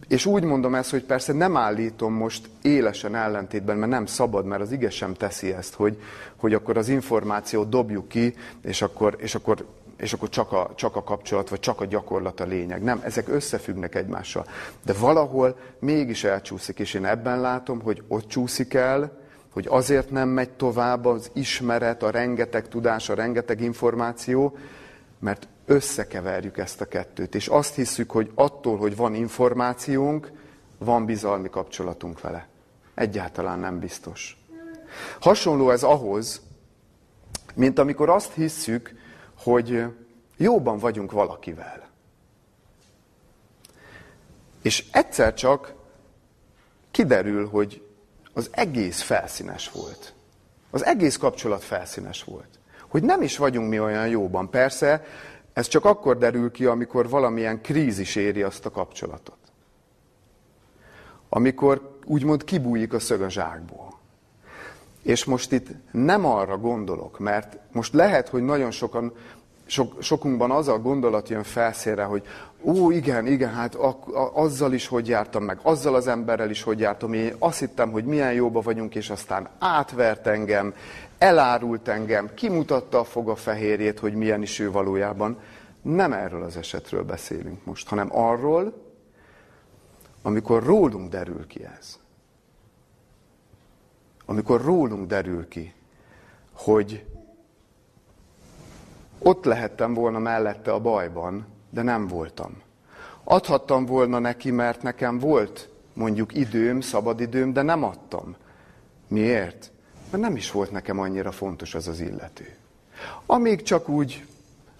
És 0.07 0.25
úgy 0.25 0.43
mondom 0.43 0.75
ezt, 0.75 0.91
hogy 0.91 1.03
persze 1.03 1.33
nem 1.33 1.57
állítom 1.57 2.13
most 2.13 2.49
élesen 2.61 3.15
ellentétben, 3.15 3.77
mert 3.77 3.91
nem 3.91 4.05
szabad, 4.05 4.45
mert 4.45 4.61
az 4.61 4.71
ige 4.71 4.89
sem 4.89 5.13
teszi 5.13 5.53
ezt, 5.53 5.73
hogy, 5.73 6.01
hogy 6.35 6.53
akkor 6.53 6.77
az 6.77 6.89
információt 6.89 7.69
dobjuk 7.69 8.07
ki, 8.07 8.35
és 8.61 8.81
akkor, 8.81 9.15
és 9.19 9.35
akkor, 9.35 9.65
és 9.97 10.13
akkor 10.13 10.29
csak, 10.29 10.51
a, 10.51 10.71
csak 10.75 10.95
a 10.95 11.03
kapcsolat, 11.03 11.49
vagy 11.49 11.59
csak 11.59 11.81
a 11.81 11.85
gyakorlat 11.85 12.39
a 12.39 12.45
lényeg. 12.45 12.83
Nem, 12.83 13.01
ezek 13.03 13.27
összefüggnek 13.27 13.95
egymással. 13.95 14.45
De 14.85 14.93
valahol 14.93 15.57
mégis 15.79 16.23
elcsúszik, 16.23 16.79
és 16.79 16.93
én 16.93 17.05
ebben 17.05 17.41
látom, 17.41 17.81
hogy 17.81 18.03
ott 18.07 18.27
csúszik 18.27 18.73
el, 18.73 19.17
hogy 19.53 19.67
azért 19.69 20.11
nem 20.11 20.29
megy 20.29 20.49
tovább 20.49 21.05
az 21.05 21.29
ismeret, 21.33 22.03
a 22.03 22.09
rengeteg 22.09 22.67
tudás, 22.67 23.09
a 23.09 23.13
rengeteg 23.13 23.61
információ, 23.61 24.57
mert 25.19 25.47
összekeverjük 25.67 26.57
ezt 26.57 26.81
a 26.81 26.85
kettőt, 26.85 27.35
és 27.35 27.47
azt 27.47 27.75
hiszük, 27.75 28.11
hogy 28.11 28.31
attól, 28.35 28.77
hogy 28.77 28.95
van 28.95 29.13
információnk, 29.13 30.31
van 30.77 31.05
bizalmi 31.05 31.49
kapcsolatunk 31.49 32.21
vele. 32.21 32.47
Egyáltalán 32.93 33.59
nem 33.59 33.79
biztos. 33.79 34.37
Hasonló 35.19 35.69
ez 35.69 35.83
ahhoz, 35.83 36.41
mint 37.55 37.79
amikor 37.79 38.09
azt 38.09 38.33
hisszük, 38.33 38.95
hogy 39.37 39.83
jóban 40.37 40.77
vagyunk 40.77 41.11
valakivel. 41.11 41.89
És 44.61 44.85
egyszer 44.91 45.33
csak 45.33 45.73
kiderül, 46.91 47.47
hogy 47.49 47.85
az 48.33 48.49
egész 48.51 49.01
felszínes 49.01 49.71
volt. 49.71 50.13
Az 50.69 50.85
egész 50.85 51.17
kapcsolat 51.17 51.63
felszínes 51.63 52.23
volt. 52.23 52.59
Hogy 52.87 53.03
nem 53.03 53.21
is 53.21 53.37
vagyunk 53.37 53.69
mi 53.69 53.79
olyan 53.79 54.07
jóban. 54.07 54.49
Persze, 54.49 55.05
ez 55.57 55.67
csak 55.67 55.85
akkor 55.85 56.17
derül 56.17 56.51
ki, 56.51 56.65
amikor 56.65 57.09
valamilyen 57.09 57.61
krízis 57.61 58.15
éri 58.15 58.41
azt 58.41 58.65
a 58.65 58.69
kapcsolatot. 58.69 59.37
Amikor 61.29 61.97
úgymond 62.05 62.43
kibújik 62.43 62.93
a 62.93 62.99
szög 62.99 63.21
a 63.21 63.29
zsákból. 63.29 63.99
És 65.01 65.25
most 65.25 65.51
itt 65.51 65.67
nem 65.91 66.25
arra 66.25 66.57
gondolok, 66.57 67.19
mert 67.19 67.57
most 67.71 67.93
lehet, 67.93 68.27
hogy 68.27 68.43
nagyon 68.43 68.71
sokan 68.71 69.13
sok, 69.65 70.01
sokunkban 70.01 70.51
az 70.51 70.67
a 70.67 70.79
gondolat 70.79 71.29
jön 71.29 71.43
felszére, 71.43 72.03
hogy 72.03 72.23
ó, 72.61 72.91
igen, 72.91 73.27
igen, 73.27 73.53
hát 73.53 73.75
a, 73.75 73.87
a, 73.87 74.31
azzal 74.33 74.73
is 74.73 74.87
hogy 74.87 75.07
jártam 75.07 75.43
meg, 75.43 75.59
azzal 75.61 75.95
az 75.95 76.07
emberrel 76.07 76.49
is 76.49 76.63
hogy 76.63 76.79
jártam, 76.79 77.13
én 77.13 77.35
azt 77.39 77.59
hittem, 77.59 77.91
hogy 77.91 78.05
milyen 78.05 78.33
jóba 78.33 78.61
vagyunk, 78.61 78.95
és 78.95 79.09
aztán 79.09 79.49
átvert 79.59 80.27
engem, 80.27 80.73
elárult 81.17 81.87
engem, 81.87 82.33
kimutatta 82.33 82.99
a 82.99 83.03
foga 83.03 83.35
fehérjét, 83.35 83.99
hogy 83.99 84.13
milyen 84.13 84.41
is 84.41 84.59
ő 84.59 84.71
valójában. 84.71 85.39
Nem 85.81 86.13
erről 86.13 86.43
az 86.43 86.57
esetről 86.57 87.03
beszélünk 87.03 87.65
most, 87.65 87.87
hanem 87.87 88.15
arról, 88.15 88.85
amikor 90.21 90.63
rólunk 90.63 91.09
derül 91.09 91.47
ki 91.47 91.65
ez. 91.77 91.99
Amikor 94.25 94.61
rólunk 94.61 95.07
derül 95.07 95.47
ki, 95.47 95.73
hogy 96.53 97.05
ott 99.19 99.45
lehettem 99.45 99.93
volna 99.93 100.19
mellette 100.19 100.71
a 100.73 100.79
bajban, 100.79 101.45
de 101.69 101.81
nem 101.81 102.07
voltam. 102.07 102.61
Adhattam 103.23 103.85
volna 103.85 104.19
neki, 104.19 104.51
mert 104.51 104.81
nekem 104.81 105.19
volt 105.19 105.69
mondjuk 105.93 106.35
időm, 106.35 106.81
szabadidőm, 106.81 107.53
de 107.53 107.61
nem 107.61 107.83
adtam. 107.83 108.35
Miért? 109.07 109.71
Mert 110.11 110.23
nem 110.23 110.35
is 110.35 110.51
volt 110.51 110.71
nekem 110.71 110.99
annyira 110.99 111.31
fontos 111.31 111.75
az 111.75 111.87
az 111.87 111.99
illető. 111.99 112.55
Amíg 113.25 113.61
csak 113.61 113.89
úgy, 113.89 114.25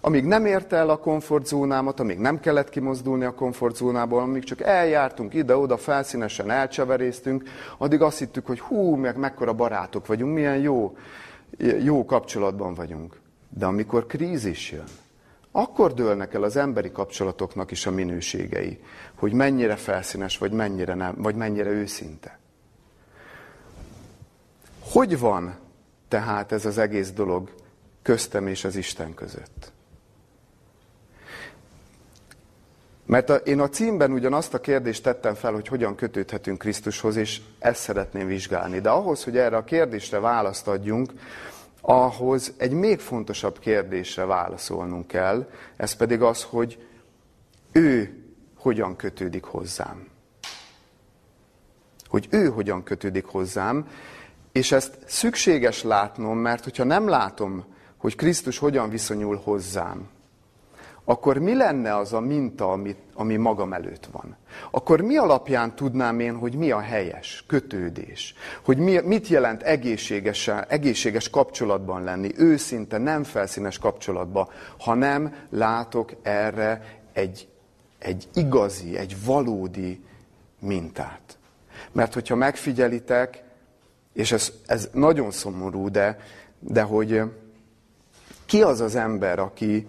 amíg 0.00 0.24
nem 0.24 0.46
érte 0.46 0.76
el 0.76 0.90
a 0.90 0.96
komfortzónámat, 0.96 2.00
amíg 2.00 2.18
nem 2.18 2.40
kellett 2.40 2.68
kimozdulni 2.68 3.24
a 3.24 3.34
komfortzónából, 3.34 4.20
amíg 4.20 4.44
csak 4.44 4.60
eljártunk 4.60 5.34
ide-oda, 5.34 5.76
felszínesen 5.76 6.50
elcseveréztünk, 6.50 7.42
addig 7.78 8.02
azt 8.02 8.18
hittük, 8.18 8.46
hogy 8.46 8.60
hú, 8.60 8.94
meg 8.94 9.16
mekkora 9.16 9.52
barátok 9.52 10.06
vagyunk, 10.06 10.34
milyen 10.34 10.58
jó, 10.58 10.96
jó 11.82 12.04
kapcsolatban 12.04 12.74
vagyunk. 12.74 13.20
De 13.48 13.66
amikor 13.66 14.06
krízis 14.06 14.70
jön, 14.72 14.88
akkor 15.52 15.94
dőlnek 15.94 16.34
el 16.34 16.42
az 16.42 16.56
emberi 16.56 16.92
kapcsolatoknak 16.92 17.70
is 17.70 17.86
a 17.86 17.90
minőségei, 17.90 18.78
hogy 19.14 19.32
mennyire 19.32 19.76
felszínes, 19.76 20.38
vagy 20.38 20.52
mennyire, 20.52 20.94
nem, 20.94 21.14
vagy 21.16 21.34
mennyire 21.34 21.70
őszinte. 21.70 22.38
Hogy 24.90 25.18
van 25.18 25.58
tehát 26.08 26.52
ez 26.52 26.64
az 26.64 26.78
egész 26.78 27.10
dolog 27.10 27.54
köztem 28.02 28.46
és 28.46 28.64
az 28.64 28.76
Isten 28.76 29.14
között? 29.14 29.72
Mert 33.06 33.30
a, 33.30 33.34
én 33.34 33.60
a 33.60 33.68
címben 33.68 34.12
ugyan 34.12 34.32
azt 34.32 34.54
a 34.54 34.60
kérdést 34.60 35.02
tettem 35.02 35.34
fel, 35.34 35.52
hogy 35.52 35.68
hogyan 35.68 35.94
kötődhetünk 35.94 36.58
Krisztushoz, 36.58 37.16
és 37.16 37.40
ezt 37.58 37.80
szeretném 37.80 38.26
vizsgálni. 38.26 38.80
De 38.80 38.90
ahhoz, 38.90 39.24
hogy 39.24 39.36
erre 39.36 39.56
a 39.56 39.64
kérdésre 39.64 40.18
választ 40.18 40.68
adjunk, 40.68 41.12
ahhoz 41.80 42.52
egy 42.56 42.72
még 42.72 43.00
fontosabb 43.00 43.58
kérdésre 43.58 44.24
válaszolnunk 44.24 45.06
kell, 45.06 45.50
ez 45.76 45.92
pedig 45.92 46.22
az, 46.22 46.42
hogy 46.42 46.86
ő 47.72 48.22
hogyan 48.56 48.96
kötődik 48.96 49.44
hozzám. 49.44 50.08
Hogy 52.08 52.26
ő 52.30 52.48
hogyan 52.48 52.82
kötődik 52.82 53.24
hozzám, 53.24 53.86
és 54.58 54.72
ezt 54.72 54.98
szükséges 55.06 55.82
látnom, 55.82 56.38
mert 56.38 56.64
hogyha 56.64 56.84
nem 56.84 57.08
látom, 57.08 57.64
hogy 57.96 58.14
Krisztus 58.14 58.58
hogyan 58.58 58.90
viszonyul 58.90 59.40
hozzám, 59.44 60.08
akkor 61.04 61.38
mi 61.38 61.54
lenne 61.54 61.96
az 61.96 62.12
a 62.12 62.20
minta, 62.20 62.72
ami, 62.72 62.96
ami 63.14 63.36
magam 63.36 63.72
előtt 63.72 64.08
van? 64.12 64.36
Akkor 64.70 65.00
mi 65.00 65.16
alapján 65.16 65.74
tudnám 65.74 66.20
én, 66.20 66.36
hogy 66.36 66.54
mi 66.54 66.70
a 66.70 66.80
helyes 66.80 67.44
kötődés? 67.46 68.34
Hogy 68.64 68.78
mi, 68.78 69.00
mit 69.04 69.28
jelent 69.28 69.62
egészséges, 69.62 70.48
egészséges 70.48 71.30
kapcsolatban 71.30 72.04
lenni, 72.04 72.30
őszinte, 72.36 72.98
nem 72.98 73.24
felszínes 73.24 73.78
kapcsolatban, 73.78 74.48
ha 74.78 74.94
nem 74.94 75.34
látok 75.50 76.12
erre 76.22 77.00
egy, 77.12 77.48
egy 77.98 78.28
igazi, 78.34 78.96
egy 78.96 79.16
valódi 79.24 80.04
mintát. 80.60 81.38
Mert 81.92 82.14
hogyha 82.14 82.34
megfigyelitek, 82.34 83.46
és 84.18 84.32
ez, 84.32 84.52
ez 84.66 84.88
nagyon 84.92 85.30
szomorú, 85.30 85.90
de, 85.90 86.18
de 86.58 86.82
hogy 86.82 87.22
ki 88.46 88.62
az 88.62 88.80
az 88.80 88.94
ember, 88.94 89.38
aki, 89.38 89.86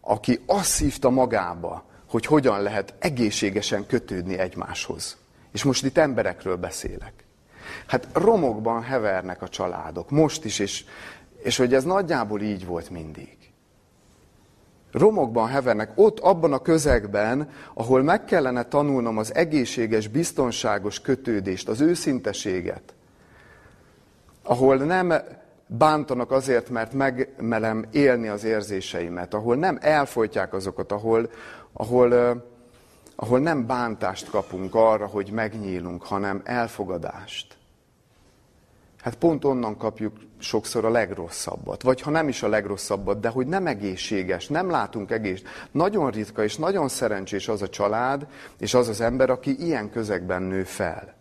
aki 0.00 0.40
azt 0.46 0.70
szívta 0.70 1.10
magába, 1.10 1.84
hogy 2.08 2.26
hogyan 2.26 2.62
lehet 2.62 2.94
egészségesen 2.98 3.86
kötődni 3.86 4.38
egymáshoz. 4.38 5.16
És 5.52 5.64
most 5.64 5.84
itt 5.84 5.98
emberekről 5.98 6.56
beszélek. 6.56 7.12
Hát 7.86 8.08
romokban 8.12 8.82
hevernek 8.82 9.42
a 9.42 9.48
családok, 9.48 10.10
most 10.10 10.44
is, 10.44 10.58
és, 10.58 10.84
és 11.42 11.56
hogy 11.56 11.74
ez 11.74 11.84
nagyjából 11.84 12.40
így 12.40 12.66
volt 12.66 12.90
mindig. 12.90 13.36
Romokban 14.92 15.48
hevernek, 15.48 15.92
ott 15.94 16.18
abban 16.18 16.52
a 16.52 16.58
közegben, 16.58 17.50
ahol 17.74 18.02
meg 18.02 18.24
kellene 18.24 18.64
tanulnom 18.64 19.18
az 19.18 19.34
egészséges, 19.34 20.08
biztonságos 20.08 21.00
kötődést, 21.00 21.68
az 21.68 21.80
őszinteséget, 21.80 22.92
ahol 24.48 24.76
nem 24.76 25.12
bántanak 25.66 26.30
azért, 26.30 26.68
mert 26.68 26.92
megmelem 26.92 27.84
élni 27.90 28.28
az 28.28 28.44
érzéseimet, 28.44 29.34
ahol 29.34 29.56
nem 29.56 29.78
elfolytják 29.80 30.54
azokat, 30.54 30.92
ahol, 30.92 31.30
ahol, 31.72 32.42
ahol 33.16 33.38
nem 33.38 33.66
bántást 33.66 34.30
kapunk 34.30 34.74
arra, 34.74 35.06
hogy 35.06 35.30
megnyílunk, 35.30 36.02
hanem 36.02 36.40
elfogadást. 36.44 37.56
Hát 39.02 39.14
pont 39.14 39.44
onnan 39.44 39.76
kapjuk 39.76 40.16
sokszor 40.38 40.84
a 40.84 40.90
legrosszabbat. 40.90 41.82
Vagy 41.82 42.00
ha 42.00 42.10
nem 42.10 42.28
is 42.28 42.42
a 42.42 42.48
legrosszabbat, 42.48 43.20
de 43.20 43.28
hogy 43.28 43.46
nem 43.46 43.66
egészséges, 43.66 44.46
nem 44.46 44.70
látunk 44.70 45.10
egész. 45.10 45.42
Nagyon 45.70 46.10
ritka 46.10 46.44
és 46.44 46.56
nagyon 46.56 46.88
szerencsés 46.88 47.48
az 47.48 47.62
a 47.62 47.68
család, 47.68 48.26
és 48.58 48.74
az 48.74 48.88
az 48.88 49.00
ember, 49.00 49.30
aki 49.30 49.64
ilyen 49.64 49.90
közegben 49.90 50.42
nő 50.42 50.62
fel. 50.62 51.17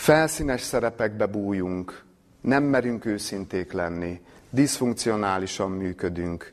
Felszínes 0.00 0.60
szerepekbe 0.60 1.26
bújunk, 1.26 2.04
nem 2.40 2.62
merünk 2.62 3.04
őszinték 3.04 3.72
lenni, 3.72 4.20
diszfunkcionálisan 4.50 5.70
működünk, 5.70 6.52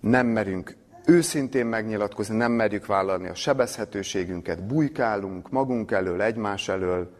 nem 0.00 0.26
merünk 0.26 0.76
őszintén 1.06 1.66
megnyilatkozni, 1.66 2.36
nem 2.36 2.52
merjük 2.52 2.86
vállalni 2.86 3.28
a 3.28 3.34
sebezhetőségünket, 3.34 4.66
bujkálunk 4.66 5.50
magunk 5.50 5.90
elől, 5.90 6.22
egymás 6.22 6.68
elől, 6.68 7.16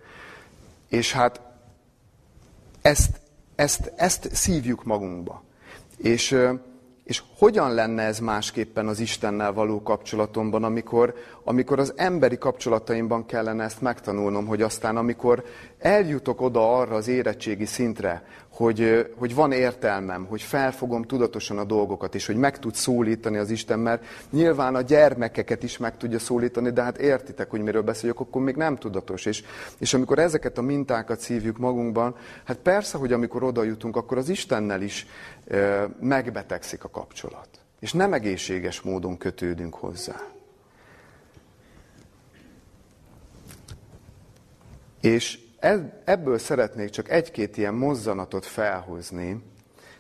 és 0.89 1.13
hát 1.13 1.41
ezt, 2.83 3.21
ezt, 3.55 3.93
ezt 3.97 4.35
szívjuk 4.35 4.85
magunkba. 4.85 5.43
És 5.97 6.37
és 7.05 7.23
hogyan 7.39 7.75
lenne 7.75 8.03
ez 8.03 8.19
másképpen 8.19 8.87
az 8.87 9.01
Istennel 9.01 9.53
való 9.53 9.83
kapcsolatomban, 9.83 10.65
amikor, 10.65 11.15
amikor 11.45 11.79
az 11.79 11.93
emberi 11.97 12.39
kapcsolataimban 12.39 13.27
kellene 13.27 13.65
ezt 13.65 13.81
megtanulnom, 13.81 14.47
hogy 14.47 14.63
aztán 14.63 14.97
amikor 14.97 15.45
eljutok 15.79 16.41
oda 16.41 16.79
arra 16.79 16.95
az 16.95 17.09
érettségi 17.09 17.65
szintre, 17.65 18.25
hogy, 18.55 19.11
hogy 19.17 19.35
van 19.35 19.53
értelmem, 19.53 20.25
hogy 20.25 20.43
felfogom 20.43 21.03
tudatosan 21.03 21.59
a 21.59 21.65
dolgokat, 21.65 22.15
és 22.15 22.27
hogy 22.27 22.37
meg 22.37 22.59
tud 22.59 22.75
szólítani 22.75 23.37
az 23.37 23.51
Isten, 23.51 23.79
mert 23.79 24.05
nyilván 24.31 24.75
a 24.75 24.81
gyermekeket 24.81 25.63
is 25.63 25.79
meg 25.79 25.97
tudja 25.97 26.19
szólítani, 26.19 26.71
de 26.71 26.83
hát 26.83 26.99
értitek, 26.99 27.51
hogy 27.51 27.61
miről 27.61 27.83
beszéljük, 27.83 28.21
akkor 28.21 28.43
még 28.43 28.57
nem 28.57 28.77
tudatos. 28.77 29.27
És, 29.27 29.45
és 29.79 29.95
amikor 29.95 30.19
ezeket 30.19 30.59
a 30.59 30.63
mintákat 30.63 31.21
szívjuk 31.21 31.59
magunkban, 31.59 32.17
hát 32.45 32.57
persze, 32.57 32.99
hogy 32.99 33.13
amikor 33.13 33.43
oda 33.43 33.63
jutunk, 33.63 33.97
akkor 33.97 34.19
az 34.19 34.29
Istennel 34.29 34.83
is 34.83 35.07
e, 35.49 35.89
megbetegszik 36.01 36.85
a 36.85 36.91
kapcsolat. 36.91 37.49
És 37.81 37.93
nem 37.93 38.13
egészséges 38.13 38.81
módon 38.81 39.17
kötődünk 39.17 39.75
hozzá. 39.75 40.21
És 45.01 45.44
ebből 46.05 46.39
szeretnék 46.39 46.91
csak 46.91 47.11
egy-két 47.11 47.57
ilyen 47.57 47.75
mozzanatot 47.75 48.47
felhozni, 48.47 49.43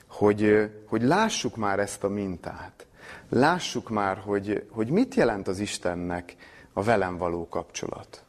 hogy, 0.07 0.71
hogy 0.87 1.03
lássuk 1.03 1.57
már 1.57 1.79
ezt 1.79 2.05
a 2.05 2.09
mintát. 2.09 2.87
Lássuk 3.29 3.91
már, 3.91 4.19
hogy, 4.19 4.67
hogy 4.71 4.89
mit 4.89 5.15
jelent 5.15 5.49
az 5.49 5.59
Istennek 5.59 6.37
a 6.73 6.83
velem 6.83 7.17
való 7.17 7.49
kapcsolat. 7.49 8.25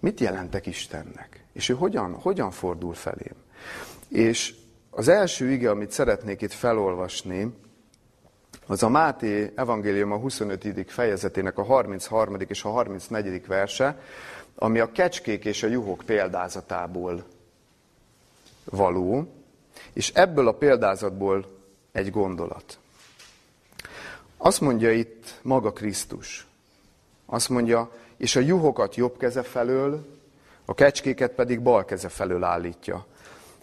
Mit 0.00 0.20
jelentek 0.20 0.66
Istennek? 0.66 1.44
És 1.52 1.68
ő 1.68 1.74
hogyan, 1.74 2.12
hogyan 2.12 2.50
fordul 2.50 2.94
felém? 2.94 3.36
És 4.08 4.54
az 4.90 5.08
első 5.08 5.50
ige, 5.50 5.70
amit 5.70 5.90
szeretnék 5.90 6.42
itt 6.42 6.52
felolvasni, 6.52 7.54
az 8.66 8.82
a 8.82 8.88
Máté 8.88 9.52
evangélium 9.54 10.12
a 10.12 10.16
25. 10.16 10.90
fejezetének 10.90 11.58
a 11.58 11.62
33. 11.62 12.36
és 12.48 12.64
a 12.64 12.68
34. 12.68 13.46
verse, 13.46 13.98
ami 14.56 14.78
a 14.78 14.92
kecskék 14.92 15.44
és 15.44 15.62
a 15.62 15.66
juhok 15.66 16.02
példázatából 16.06 17.24
való, 18.64 19.32
és 19.92 20.10
ebből 20.14 20.48
a 20.48 20.54
példázatból 20.54 21.46
egy 21.92 22.10
gondolat. 22.10 22.78
Azt 24.36 24.60
mondja 24.60 24.92
itt 24.92 25.38
maga 25.42 25.72
Krisztus. 25.72 26.46
Azt 27.26 27.48
mondja, 27.48 27.90
és 28.16 28.36
a 28.36 28.40
juhokat 28.40 28.94
jobb 28.94 29.18
keze 29.18 29.42
felől, 29.42 30.06
a 30.64 30.74
kecskéket 30.74 31.32
pedig 31.32 31.60
bal 31.60 31.84
keze 31.84 32.08
felől 32.08 32.44
állítja. 32.44 33.06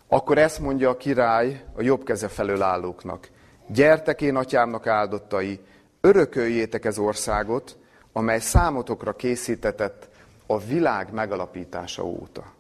Akkor 0.08 0.38
ezt 0.38 0.60
mondja 0.60 0.90
a 0.90 0.98
király 0.98 1.64
a 1.76 1.82
jobb 1.82 2.04
keze 2.04 2.28
felől 2.28 2.62
állóknak. 2.62 3.30
Gyertek 3.68 4.22
én 4.22 4.36
atyámnak 4.36 4.88
áldottai, 4.88 5.60
örököljétek 6.02 6.86
ez 6.86 6.98
országot, 6.98 7.78
amely 8.12 8.40
számotokra 8.40 9.14
készítetett 9.14 10.08
a 10.54 10.58
világ 10.58 11.12
megalapítása 11.12 12.04
óta. 12.06 12.52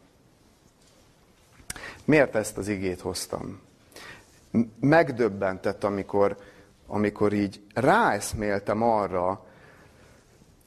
Miért 2.05 2.35
ezt 2.35 2.57
az 2.57 2.67
igét 2.67 3.01
hoztam? 3.01 3.61
Megdöbbentett, 4.79 5.83
amikor, 5.83 6.37
amikor 6.87 7.33
így 7.33 7.61
ráeszméltem 7.73 8.81
arra, 8.81 9.45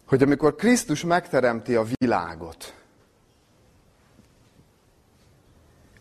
hogy 0.07 0.23
amikor 0.23 0.55
Krisztus 0.55 1.05
megteremti 1.05 1.75
a 1.75 1.85
világot, 1.95 2.75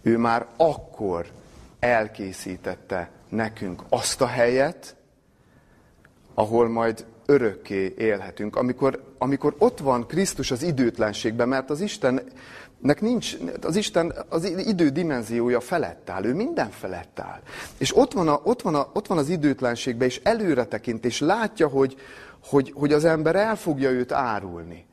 ő 0.01 0.17
már 0.17 0.47
akkor 0.57 1.31
elkészítette 1.79 3.09
nekünk 3.29 3.83
azt 3.89 4.21
a 4.21 4.27
helyet, 4.27 4.95
ahol 6.33 6.67
majd 6.67 7.05
örökké 7.25 7.93
élhetünk, 7.97 8.55
amikor, 8.55 9.03
amikor 9.17 9.55
ott 9.57 9.79
van 9.79 10.07
Krisztus 10.07 10.51
az 10.51 10.63
időtlenségben, 10.63 11.47
mert 11.47 11.69
az 11.69 11.81
Istennek 11.81 13.01
nincs, 13.01 13.37
az 13.61 13.75
Isten 13.75 14.13
az 14.29 14.43
idő 14.45 14.89
dimenziója 14.89 15.59
felett 15.59 16.09
áll, 16.09 16.25
ő 16.25 16.33
minden 16.33 16.69
felett 16.69 17.19
áll. 17.19 17.39
És 17.77 17.97
ott 17.97 18.13
van, 18.13 18.27
a, 18.27 18.39
ott 18.43 18.61
van, 18.61 18.75
a, 18.75 18.89
ott 18.93 19.07
van 19.07 19.17
az 19.17 19.29
időtlenségben, 19.29 20.07
és 20.07 20.19
előre 20.23 20.65
tekint, 20.65 21.05
és 21.05 21.19
látja, 21.19 21.67
hogy, 21.67 21.95
hogy, 22.43 22.73
hogy 22.75 22.93
az 22.93 23.05
ember 23.05 23.35
el 23.35 23.55
fogja 23.55 23.89
őt 23.89 24.11
árulni 24.11 24.85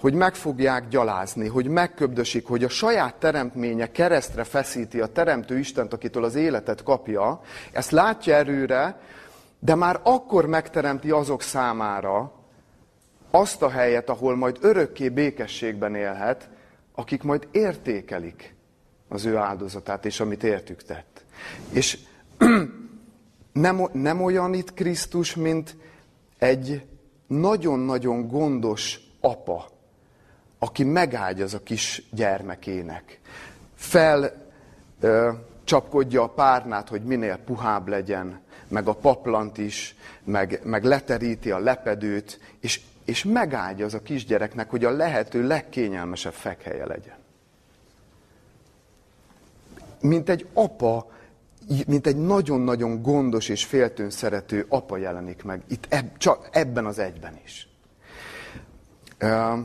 hogy 0.00 0.14
meg 0.14 0.34
fogják 0.34 0.88
gyalázni, 0.88 1.48
hogy 1.48 1.66
megköbdösik, 1.66 2.46
hogy 2.46 2.64
a 2.64 2.68
saját 2.68 3.14
teremtménye 3.14 3.90
keresztre 3.90 4.44
feszíti 4.44 5.00
a 5.00 5.06
teremtő 5.06 5.58
Istent, 5.58 5.92
akitől 5.92 6.24
az 6.24 6.34
életet 6.34 6.82
kapja, 6.82 7.40
ezt 7.72 7.90
látja 7.90 8.34
erőre, 8.34 9.00
de 9.60 9.74
már 9.74 10.00
akkor 10.02 10.46
megteremti 10.46 11.10
azok 11.10 11.42
számára 11.42 12.32
azt 13.30 13.62
a 13.62 13.70
helyet, 13.70 14.08
ahol 14.08 14.36
majd 14.36 14.58
örökké 14.60 15.08
békességben 15.08 15.94
élhet, 15.94 16.48
akik 16.94 17.22
majd 17.22 17.48
értékelik 17.50 18.54
az 19.08 19.24
ő 19.24 19.36
áldozatát, 19.36 20.04
és 20.04 20.20
amit 20.20 20.42
értük 20.42 20.82
tett. 20.82 21.24
És 21.72 21.98
nem, 23.52 23.88
nem 23.92 24.22
olyan 24.22 24.54
itt 24.54 24.74
Krisztus, 24.74 25.34
mint 25.34 25.76
egy 26.38 26.86
nagyon-nagyon 27.26 28.28
gondos 28.28 29.00
apa, 29.20 29.68
aki 30.58 30.84
megágyaz 30.84 31.54
a 31.54 31.62
kis 31.62 32.02
gyermekének. 32.10 33.20
Fel 33.74 34.32
ö, 35.00 35.32
csapkodja 35.64 36.22
a 36.22 36.28
párnát, 36.28 36.88
hogy 36.88 37.02
minél 37.02 37.36
puhább 37.36 37.88
legyen, 37.88 38.40
meg 38.70 38.88
a 38.88 38.94
paplant 38.94 39.58
is, 39.58 39.96
meg, 40.24 40.60
meg 40.64 40.84
leteríti 40.84 41.50
a 41.50 41.58
lepedőt, 41.58 42.40
és, 42.60 42.80
és 43.04 43.24
megágyaz 43.24 43.94
a 43.94 44.02
kisgyereknek, 44.02 44.70
hogy 44.70 44.84
a 44.84 44.90
lehető 44.90 45.46
legkényelmesebb 45.46 46.32
fekhelye 46.32 46.86
legyen. 46.86 47.16
Mint 50.00 50.28
egy 50.28 50.46
apa 50.52 51.10
mint 51.86 52.06
egy 52.06 52.16
nagyon-nagyon 52.16 53.02
gondos 53.02 53.48
és 53.48 53.64
féltőn 53.64 54.10
szerető 54.10 54.66
apa 54.68 54.96
jelenik 54.96 55.42
meg 55.42 55.62
itt 55.68 55.86
eb, 55.88 56.16
csak 56.16 56.48
ebben 56.52 56.86
az 56.86 56.98
egyben 56.98 57.38
is. 57.44 57.68
Uh, 59.22 59.58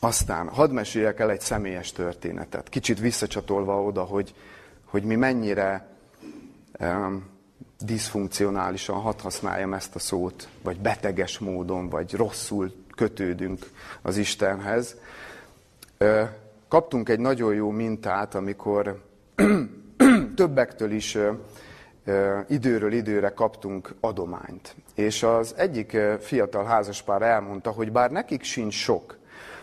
aztán 0.00 0.48
hadd 0.48 0.70
meséljek 0.70 1.20
el 1.20 1.30
egy 1.30 1.40
személyes 1.40 1.92
történetet, 1.92 2.68
kicsit 2.68 2.98
visszacsatolva 2.98 3.82
oda, 3.82 4.02
hogy, 4.02 4.34
hogy 4.84 5.02
mi 5.02 5.14
mennyire 5.14 5.88
um, 6.80 7.37
diszfunkcionálisan, 7.78 8.96
hadd 8.96 9.20
használjam 9.20 9.74
ezt 9.74 9.94
a 9.94 9.98
szót, 9.98 10.48
vagy 10.62 10.80
beteges 10.80 11.38
módon, 11.38 11.88
vagy 11.88 12.14
rosszul 12.14 12.72
kötődünk 12.96 13.70
az 14.02 14.16
Istenhez. 14.16 14.96
Kaptunk 16.68 17.08
egy 17.08 17.20
nagyon 17.20 17.54
jó 17.54 17.70
mintát, 17.70 18.34
amikor 18.34 19.04
többektől 20.36 20.90
is 20.90 21.18
időről 22.48 22.92
időre 22.92 23.28
kaptunk 23.28 23.94
adományt. 24.00 24.76
És 24.94 25.22
az 25.22 25.54
egyik 25.56 25.96
fiatal 26.20 26.64
házaspár 26.64 27.22
elmondta, 27.22 27.70
hogy 27.70 27.92
bár 27.92 28.10
nekik 28.10 28.42
sincs 28.42 28.74
sok, 28.74 29.18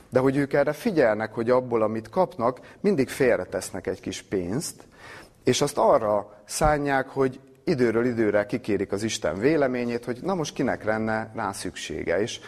de 0.10 0.20
hogy 0.20 0.38
ők 0.38 0.54
erre 0.54 0.74
figyelnek, 0.74 1.34
hogy 1.34 1.50
abból, 1.50 1.82
amit 1.82 2.10
kapnak, 2.10 2.60
mindig 2.80 3.10
félretesznek 3.10 3.88
egy 3.88 4.00
kis 4.00 4.22
pénzt, 4.22 4.84
és 5.44 5.62
azt 5.62 5.78
arra 5.78 6.42
szánják, 6.46 7.08
hogy 7.08 7.40
időről 7.66 8.06
időre 8.06 8.46
kikérik 8.46 8.92
az 8.92 9.04
Isten 9.04 9.40
véleményét, 9.40 10.06
hogy 10.06 10.20
na 10.22 10.36
most 10.36 10.54
kinek 10.54 10.84
lenne 10.84 11.32
rá 11.36 11.52
szüksége, 11.52 12.22
és, 12.22 12.40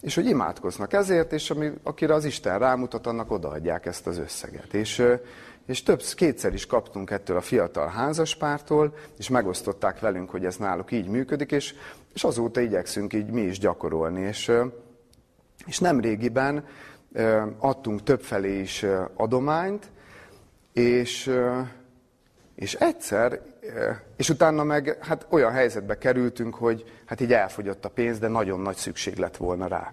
és 0.00 0.14
hogy 0.14 0.26
imádkoznak 0.26 0.92
ezért, 0.92 1.32
és 1.32 1.50
ami, 1.50 1.72
akire 1.82 2.14
az 2.14 2.24
Isten 2.24 2.58
rámutat, 2.58 3.06
annak 3.06 3.30
odaadják 3.30 3.86
ezt 3.86 4.06
az 4.06 4.18
összeget. 4.18 4.74
És, 4.74 5.02
és 5.66 5.82
több, 5.82 6.02
kétszer 6.14 6.54
is 6.54 6.66
kaptunk 6.66 7.10
ettől 7.10 7.36
a 7.36 7.40
fiatal 7.40 7.88
házaspártól, 7.88 8.94
és 9.18 9.28
megosztották 9.28 10.00
velünk, 10.00 10.30
hogy 10.30 10.44
ez 10.44 10.56
náluk 10.56 10.92
így 10.92 11.08
működik, 11.08 11.52
és, 11.52 11.74
és 12.14 12.24
azóta 12.24 12.60
igyekszünk 12.60 13.12
így 13.12 13.30
mi 13.30 13.40
is 13.40 13.58
gyakorolni. 13.58 14.20
És, 14.20 14.52
és 15.66 15.78
nem 15.78 16.00
régiben 16.00 16.64
adtunk 17.58 18.02
többfelé 18.02 18.60
is 18.60 18.84
adományt, 19.14 19.90
és, 20.72 21.30
és 22.56 22.74
egyszer, 22.74 23.40
és 24.16 24.28
utána 24.28 24.64
meg 24.64 24.98
hát 25.00 25.26
olyan 25.28 25.52
helyzetbe 25.52 25.98
kerültünk, 25.98 26.54
hogy 26.54 26.84
hát 27.04 27.20
így 27.20 27.32
elfogyott 27.32 27.84
a 27.84 27.88
pénz, 27.88 28.18
de 28.18 28.28
nagyon 28.28 28.60
nagy 28.60 28.76
szükség 28.76 29.16
lett 29.16 29.36
volna 29.36 29.66
rá. 29.66 29.92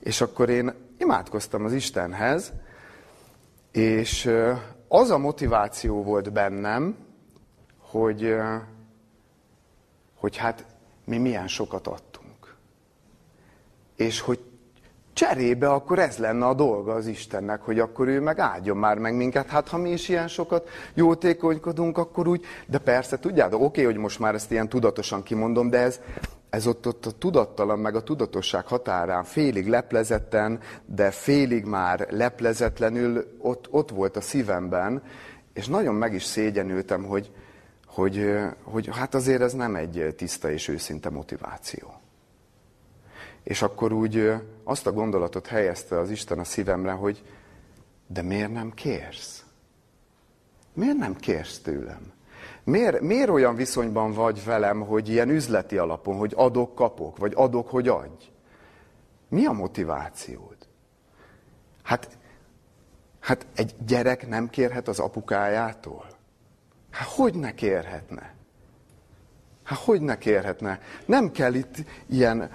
És 0.00 0.20
akkor 0.20 0.48
én 0.48 0.74
imádkoztam 0.98 1.64
az 1.64 1.72
Istenhez, 1.72 2.52
és 3.72 4.30
az 4.88 5.10
a 5.10 5.18
motiváció 5.18 6.02
volt 6.02 6.32
bennem, 6.32 6.96
hogy, 7.78 8.36
hogy 10.14 10.36
hát 10.36 10.66
mi 11.04 11.18
milyen 11.18 11.48
sokat 11.48 11.86
adtunk. 11.86 12.56
És 13.96 14.20
hogy 14.20 14.40
Cserébe 15.16 15.68
akkor 15.70 15.98
ez 15.98 16.16
lenne 16.16 16.46
a 16.46 16.54
dolga 16.54 16.92
az 16.92 17.06
Istennek, 17.06 17.62
hogy 17.62 17.78
akkor 17.78 18.08
ő 18.08 18.20
meg 18.20 18.38
áldjon 18.38 18.76
már 18.76 18.98
meg 18.98 19.14
minket. 19.14 19.46
Hát 19.46 19.68
ha 19.68 19.76
mi 19.76 19.90
is 19.90 20.08
ilyen 20.08 20.28
sokat 20.28 20.68
jótékonykodunk, 20.94 21.98
akkor 21.98 22.28
úgy, 22.28 22.44
de 22.66 22.78
persze 22.78 23.18
tudjátok, 23.18 23.62
oké, 23.62 23.82
hogy 23.82 23.96
most 23.96 24.18
már 24.18 24.34
ezt 24.34 24.50
ilyen 24.50 24.68
tudatosan 24.68 25.22
kimondom, 25.22 25.70
de 25.70 25.78
ez, 25.78 26.00
ez 26.50 26.66
ott, 26.66 26.86
ott 26.86 27.06
a 27.06 27.10
tudattalan, 27.10 27.78
meg 27.78 27.94
a 27.94 28.02
tudatosság 28.02 28.66
határán 28.66 29.24
félig 29.24 29.68
leplezetten, 29.68 30.60
de 30.84 31.10
félig 31.10 31.64
már 31.64 32.06
leplezetlenül 32.10 33.36
ott, 33.38 33.68
ott 33.70 33.90
volt 33.90 34.16
a 34.16 34.20
szívemben, 34.20 35.02
és 35.52 35.66
nagyon 35.66 35.94
meg 35.94 36.14
is 36.14 36.24
szégyenültem, 36.24 37.04
hogy, 37.04 37.30
hogy, 37.86 38.34
hogy 38.62 38.88
hát 38.92 39.14
azért 39.14 39.42
ez 39.42 39.52
nem 39.52 39.74
egy 39.74 40.14
tiszta 40.16 40.50
és 40.50 40.68
őszinte 40.68 41.10
motiváció. 41.10 41.94
És 43.42 43.62
akkor 43.62 43.92
úgy 43.92 44.32
azt 44.68 44.86
a 44.86 44.92
gondolatot 44.92 45.46
helyezte 45.46 45.98
az 45.98 46.10
Isten 46.10 46.38
a 46.38 46.44
szívemre, 46.44 46.92
hogy 46.92 47.24
de 48.06 48.22
miért 48.22 48.52
nem 48.52 48.72
kérsz? 48.74 49.44
Miért 50.72 50.96
nem 50.96 51.16
kérsz 51.16 51.58
tőlem? 51.58 52.12
Miért, 52.64 53.00
miért 53.00 53.28
olyan 53.28 53.54
viszonyban 53.54 54.12
vagy 54.12 54.44
velem, 54.44 54.80
hogy 54.80 55.08
ilyen 55.08 55.28
üzleti 55.28 55.78
alapon, 55.78 56.16
hogy 56.16 56.32
adok, 56.36 56.74
kapok, 56.74 57.18
vagy 57.18 57.32
adok, 57.36 57.70
hogy 57.70 57.88
adj? 57.88 58.24
Mi 59.28 59.44
a 59.44 59.52
motivációd? 59.52 60.56
Hát, 61.82 62.18
hát 63.20 63.46
egy 63.54 63.74
gyerek 63.86 64.28
nem 64.28 64.50
kérhet 64.50 64.88
az 64.88 64.98
apukájától? 64.98 66.06
Hát 66.90 67.08
hogy 67.08 67.34
ne 67.34 67.54
kérhetne? 67.54 68.34
Hát 69.62 69.78
hogy 69.78 70.00
ne 70.00 70.18
kérhetne? 70.18 70.80
Nem 71.04 71.30
kell 71.30 71.54
itt 71.54 71.74
ilyen 72.06 72.50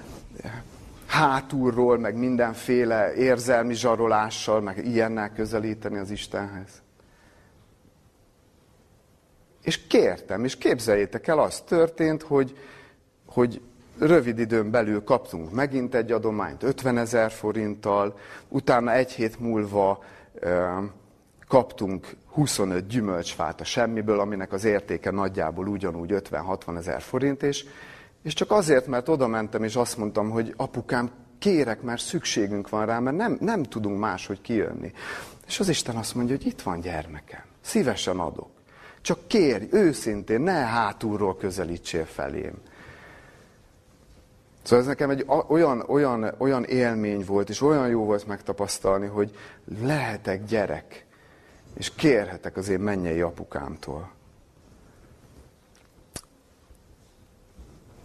hátulról, 1.12 1.98
meg 1.98 2.18
mindenféle 2.18 3.14
érzelmi 3.14 3.74
zsarolással, 3.74 4.62
meg 4.62 4.86
ilyennel 4.86 5.32
közelíteni 5.34 5.98
az 5.98 6.12
Istenhez. 6.12 6.82
És 9.62 9.88
kértem, 9.88 10.44
és 10.44 10.58
képzeljétek 10.58 11.28
el, 11.28 11.40
az 11.40 11.62
történt, 11.62 12.22
hogy, 12.22 12.58
hogy 13.26 13.62
rövid 14.00 14.40
időn 14.40 14.72
belül 14.72 15.04
kaptunk 15.04 15.52
megint 15.52 15.96
egy 15.96 16.12
adományt 16.12 16.64
50 16.64 16.98
ezer 16.98 17.32
forinttal, 17.32 18.18
utána 18.48 18.92
egy 18.92 19.12
hét 19.12 19.40
múlva 19.40 20.04
ö, 20.34 20.68
kaptunk 21.48 22.16
25 22.32 22.88
gyümölcsfát 22.88 23.62
a 23.62 23.64
semmiből, 23.64 24.20
aminek 24.20 24.54
az 24.54 24.64
értéke 24.64 25.12
nagyjából 25.12 25.68
ugyanúgy 25.68 26.14
50-60 26.14 26.78
ezer 26.78 27.02
forint, 27.02 27.44
és 27.44 27.66
és 28.24 28.34
csak 28.34 28.52
azért, 28.52 28.88
mert 28.88 29.10
oda 29.10 29.28
mentem, 29.28 29.64
és 29.64 29.76
azt 29.76 29.98
mondtam, 29.98 30.30
hogy 30.30 30.54
apukám, 30.58 31.12
kérek, 31.40 31.82
mert 31.82 32.02
szükségünk 32.02 32.70
van 32.70 32.86
rá, 32.86 33.00
mert 33.00 33.18
nem, 33.18 33.38
nem 33.40 33.64
tudunk 33.64 34.00
máshogy 34.00 34.42
kijönni. 34.42 34.92
És 35.48 35.60
az 35.60 35.70
Isten 35.70 35.96
azt 35.96 36.16
mondja, 36.16 36.36
hogy 36.36 36.46
itt 36.46 36.62
van 36.62 36.80
gyermekem, 36.80 37.44
szívesen 37.62 38.20
adok. 38.20 38.50
Csak 39.02 39.28
kérj, 39.28 39.66
őszintén, 39.72 40.42
ne 40.42 40.52
hátulról 40.52 41.38
közelítsél 41.38 42.06
felém. 42.06 42.54
Szóval 44.64 44.80
ez 44.80 44.86
nekem 44.86 45.10
egy 45.10 45.26
olyan, 45.48 45.84
olyan, 45.88 46.36
olyan 46.38 46.64
élmény 46.64 47.24
volt, 47.26 47.50
és 47.50 47.62
olyan 47.62 47.88
jó 47.88 48.06
volt 48.06 48.28
megtapasztalni, 48.28 49.08
hogy 49.08 49.38
lehetek 49.82 50.46
gyerek, 50.46 51.06
és 51.74 51.96
kérhetek 51.96 52.58
az 52.58 52.70
én 52.70 52.80
mennyei 52.80 53.22
apukámtól. 53.22 54.12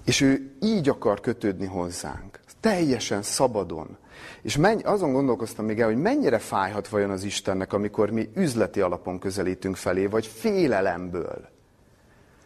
És 0.07 0.21
ő 0.21 0.57
így 0.61 0.89
akar 0.89 1.21
kötődni 1.21 1.67
hozzánk. 1.67 2.41
Teljesen 2.61 3.23
szabadon. 3.23 3.97
És 4.43 4.57
menny, 4.57 4.81
azon 4.85 5.13
gondolkoztam 5.13 5.65
még 5.65 5.81
el, 5.81 5.87
hogy 5.87 5.97
mennyire 5.97 6.39
fájhat 6.39 6.89
vajon 6.89 7.11
az 7.11 7.25
Istennek, 7.25 7.73
amikor 7.73 8.11
mi 8.11 8.29
üzleti 8.35 8.81
alapon 8.81 9.19
közelítünk 9.19 9.77
felé, 9.77 10.07
vagy 10.07 10.27
félelemből. 10.27 11.49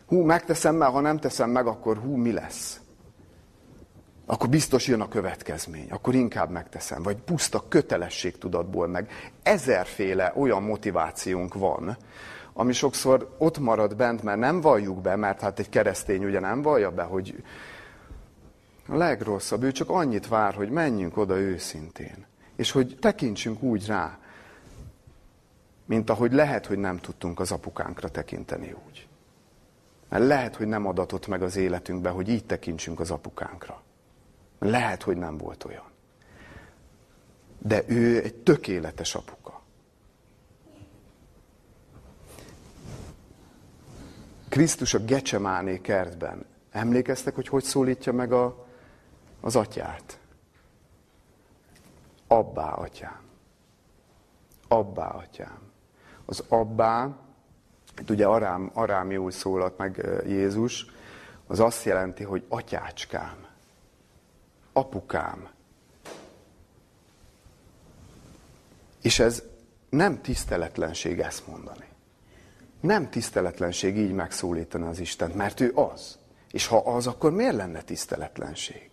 Hú, 0.07 0.23
megteszem 0.23 0.75
meg, 0.75 0.88
ha 0.88 1.01
nem 1.01 1.18
teszem 1.18 1.51
meg, 1.51 1.66
akkor 1.66 1.96
hú, 1.96 2.16
mi 2.16 2.33
lesz? 2.33 2.81
Akkor 4.27 4.49
biztos 4.49 4.87
jön 4.87 5.01
a 5.01 5.09
következmény, 5.09 5.90
akkor 5.90 6.14
inkább 6.14 6.51
megteszem. 6.51 7.03
Vagy 7.03 7.16
puszta 7.16 7.64
kötelességtudatból 7.68 8.87
meg. 8.87 9.11
Ezerféle 9.42 10.33
olyan 10.37 10.62
motivációnk 10.62 11.55
van, 11.55 11.96
ami 12.61 12.73
sokszor 12.73 13.35
ott 13.38 13.59
marad 13.59 13.96
bent, 13.96 14.23
mert 14.23 14.38
nem 14.38 14.61
valljuk 14.61 15.01
be, 15.01 15.16
mert 15.16 15.40
hát 15.40 15.59
egy 15.59 15.68
keresztény 15.68 16.25
ugye 16.25 16.40
nem 16.40 16.62
vallja 16.62 16.90
be, 16.90 17.03
hogy 17.03 17.42
a 18.88 18.96
legrosszabb, 18.96 19.62
ő 19.62 19.73
csak 19.73 19.90
annyit 19.90 20.29
vár, 20.29 20.55
hogy 20.55 20.70
menjünk 20.70 21.16
oda 21.16 21.37
őszintén. 21.37 22.27
És 22.57 22.70
hogy 22.70 22.96
tekintsünk 23.01 23.62
úgy 23.62 23.87
rá, 23.87 24.18
mint 25.85 26.11
ahogy 26.11 26.33
lehet, 26.33 26.66
hogy 26.66 26.79
nem 26.79 26.99
tudtunk 26.99 27.40
az 27.40 27.53
apukánkra 27.53 28.09
tekinteni 28.09 28.75
úgy. 28.88 29.09
Mert 30.09 30.27
lehet, 30.27 30.57
hogy 30.57 30.66
nem 30.66 30.87
adatott 30.87 31.27
meg 31.27 31.42
az 31.42 31.57
életünkbe, 31.57 32.11
hogy 32.11 32.29
így 32.29 32.44
tekintsünk 32.44 33.01
az 33.01 33.11
apukánkra. 33.11 33.83
Lehet, 34.59 35.03
hogy 35.03 35.16
nem 35.16 35.37
volt 35.37 35.64
olyan. 35.64 35.90
De 37.59 37.83
ő 37.87 38.23
egy 38.23 38.35
tökéletes 38.35 39.14
apuka. 39.14 39.60
Krisztus 44.50 44.94
a 44.94 44.98
Gecsemáné 44.98 45.80
kertben. 45.80 46.44
Emlékeztek, 46.70 47.34
hogy 47.34 47.48
hogy 47.48 47.64
szólítja 47.64 48.12
meg 48.12 48.32
a, 48.32 48.66
az 49.40 49.56
atyát? 49.56 50.18
Abbá, 52.26 52.72
atyám. 52.72 53.20
Abbá, 54.68 55.06
atyám. 55.06 55.58
Az 56.24 56.44
abbá, 56.48 57.16
itt 58.00 58.10
ugye 58.10 58.26
arám, 58.26 58.70
arámiul 58.74 59.30
szólalt 59.30 59.78
meg 59.78 60.08
Jézus, 60.26 60.86
az 61.46 61.60
azt 61.60 61.84
jelenti, 61.84 62.24
hogy 62.24 62.44
atyácskám, 62.48 63.46
apukám. 64.72 65.48
És 69.02 69.18
ez 69.18 69.42
nem 69.88 70.20
tiszteletlenség 70.20 71.20
ezt 71.20 71.46
mondani. 71.46 71.89
Nem 72.80 73.10
tiszteletlenség 73.10 73.96
így 73.96 74.12
megszólítani 74.12 74.86
az 74.86 75.00
Istent, 75.00 75.34
mert 75.34 75.60
ő 75.60 75.72
az. 75.74 76.18
És 76.50 76.66
ha 76.66 76.76
az, 76.76 77.06
akkor 77.06 77.32
miért 77.32 77.54
lenne 77.54 77.82
tiszteletlenség? 77.82 78.90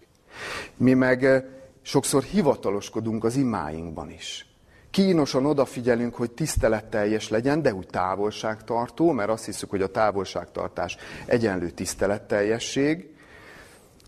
Mi 0.75 0.93
meg 0.93 1.25
eh, 1.25 1.43
sokszor 1.81 2.23
hivataloskodunk 2.23 3.23
az 3.23 3.35
imáinkban 3.35 4.11
is. 4.11 4.47
Kínosan 4.91 5.45
odafigyelünk, 5.45 6.15
hogy 6.15 6.31
tiszteletteljes 6.31 7.29
legyen, 7.29 7.61
de 7.61 7.73
úgy 7.73 7.87
távolságtartó, 7.87 9.11
mert 9.11 9.29
azt 9.29 9.45
hiszük, 9.45 9.69
hogy 9.69 9.81
a 9.81 9.91
távolságtartás 9.91 10.97
egyenlő 11.25 11.69
tisztelettelyesség. 11.69 13.15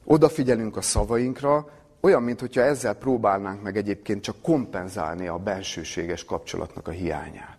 Odafigyelünk 0.04 0.78
a 0.78 0.82
szavainkra, 0.82 1.70
olyan, 2.02 2.24
mintha 2.24 2.62
ezzel 2.62 2.94
próbálnánk 2.94 3.62
meg 3.62 3.78
egyébként 3.78 4.24
csak 4.24 4.36
kompenzálni 4.42 5.28
a 5.28 5.38
bensőséges 5.38 6.26
kapcsolatnak 6.26 6.88
a 6.88 6.92
hiányát. 6.92 7.59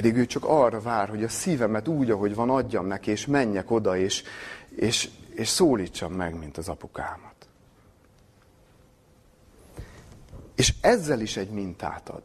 Pedig 0.00 0.16
ő 0.16 0.26
csak 0.26 0.44
arra 0.44 0.80
vár, 0.80 1.08
hogy 1.08 1.24
a 1.24 1.28
szívemet 1.28 1.88
úgy, 1.88 2.10
ahogy 2.10 2.34
van, 2.34 2.50
adjam 2.50 2.86
neki, 2.86 3.10
és 3.10 3.26
menjek 3.26 3.70
oda, 3.70 3.96
és, 3.96 4.22
és, 4.68 5.08
és 5.34 5.48
szólítsam 5.48 6.12
meg, 6.12 6.38
mint 6.38 6.58
az 6.58 6.68
apukámat. 6.68 7.34
És 10.54 10.74
ezzel 10.80 11.20
is 11.20 11.36
egy 11.36 11.50
mintát 11.50 12.08
ad. 12.08 12.22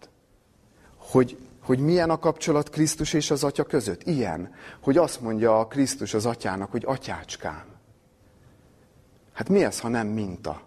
Hogy, 0.97 1.37
hogy 1.61 1.79
milyen 1.79 2.09
a 2.09 2.19
kapcsolat 2.19 2.69
Krisztus 2.69 3.13
és 3.13 3.31
az 3.31 3.43
Atya 3.43 3.63
között. 3.63 4.03
Ilyen, 4.03 4.53
hogy 4.79 4.97
azt 4.97 5.21
mondja 5.21 5.59
a 5.59 5.67
Krisztus 5.67 6.13
az 6.13 6.25
Atyának, 6.25 6.71
hogy 6.71 6.83
Atyácskám. 6.85 7.65
Hát 9.33 9.49
mi 9.49 9.63
ez, 9.63 9.79
ha 9.79 9.87
nem 9.87 10.07
minta? 10.07 10.61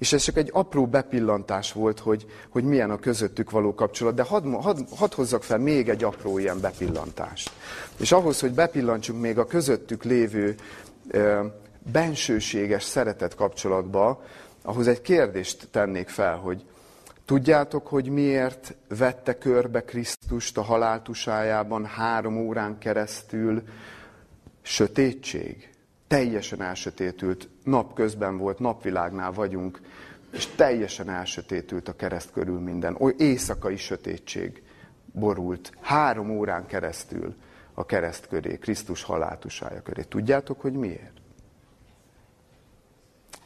És 0.00 0.12
ez 0.12 0.22
csak 0.22 0.36
egy 0.36 0.50
apró 0.52 0.86
bepillantás 0.86 1.72
volt, 1.72 1.98
hogy, 1.98 2.26
hogy 2.48 2.64
milyen 2.64 2.90
a 2.90 2.98
közöttük 2.98 3.50
való 3.50 3.74
kapcsolat, 3.74 4.14
de 4.14 4.22
hadd 4.22 4.44
had, 4.44 4.84
had 4.96 5.14
hozzak 5.14 5.42
fel 5.42 5.58
még 5.58 5.88
egy 5.88 6.04
apró 6.04 6.38
ilyen 6.38 6.60
bepillantást. 6.60 7.50
És 7.96 8.12
ahhoz, 8.12 8.40
hogy 8.40 8.52
bepillantsunk 8.52 9.20
még 9.20 9.38
a 9.38 9.46
közöttük 9.46 10.04
lévő 10.04 10.54
e, 11.10 11.42
bensőséges 11.92 12.82
szeretet 12.82 13.34
kapcsolatba, 13.34 14.22
ahhoz 14.62 14.88
egy 14.88 15.00
kérdést 15.00 15.68
tennék 15.70 16.08
fel, 16.08 16.36
hogy 16.36 16.64
tudjátok, 17.24 17.86
hogy 17.86 18.08
miért 18.08 18.74
vette 18.88 19.38
körbe 19.38 19.84
Krisztust 19.84 20.58
a 20.58 20.62
haláltusájában 20.62 21.84
három 21.84 22.36
órán 22.36 22.78
keresztül 22.78 23.62
sötétség? 24.62 25.70
Teljesen 26.10 26.62
elsötétült, 26.62 27.48
napközben 27.64 28.38
volt, 28.38 28.58
napvilágnál 28.58 29.32
vagyunk, 29.32 29.80
és 30.32 30.46
teljesen 30.46 31.10
elsötétült 31.10 31.88
a 31.88 31.96
kereszt 31.96 32.32
körül 32.32 32.60
minden. 32.60 32.96
Oly 32.98 33.14
éjszakai 33.18 33.76
sötétség 33.76 34.62
borult 35.12 35.72
három 35.80 36.30
órán 36.30 36.66
keresztül 36.66 37.34
a 37.74 37.86
kereszt 37.86 38.28
köré, 38.28 38.58
Krisztus 38.58 39.02
haláltusája 39.02 39.82
köré. 39.82 40.02
Tudjátok, 40.02 40.60
hogy 40.60 40.72
miért? 40.72 41.12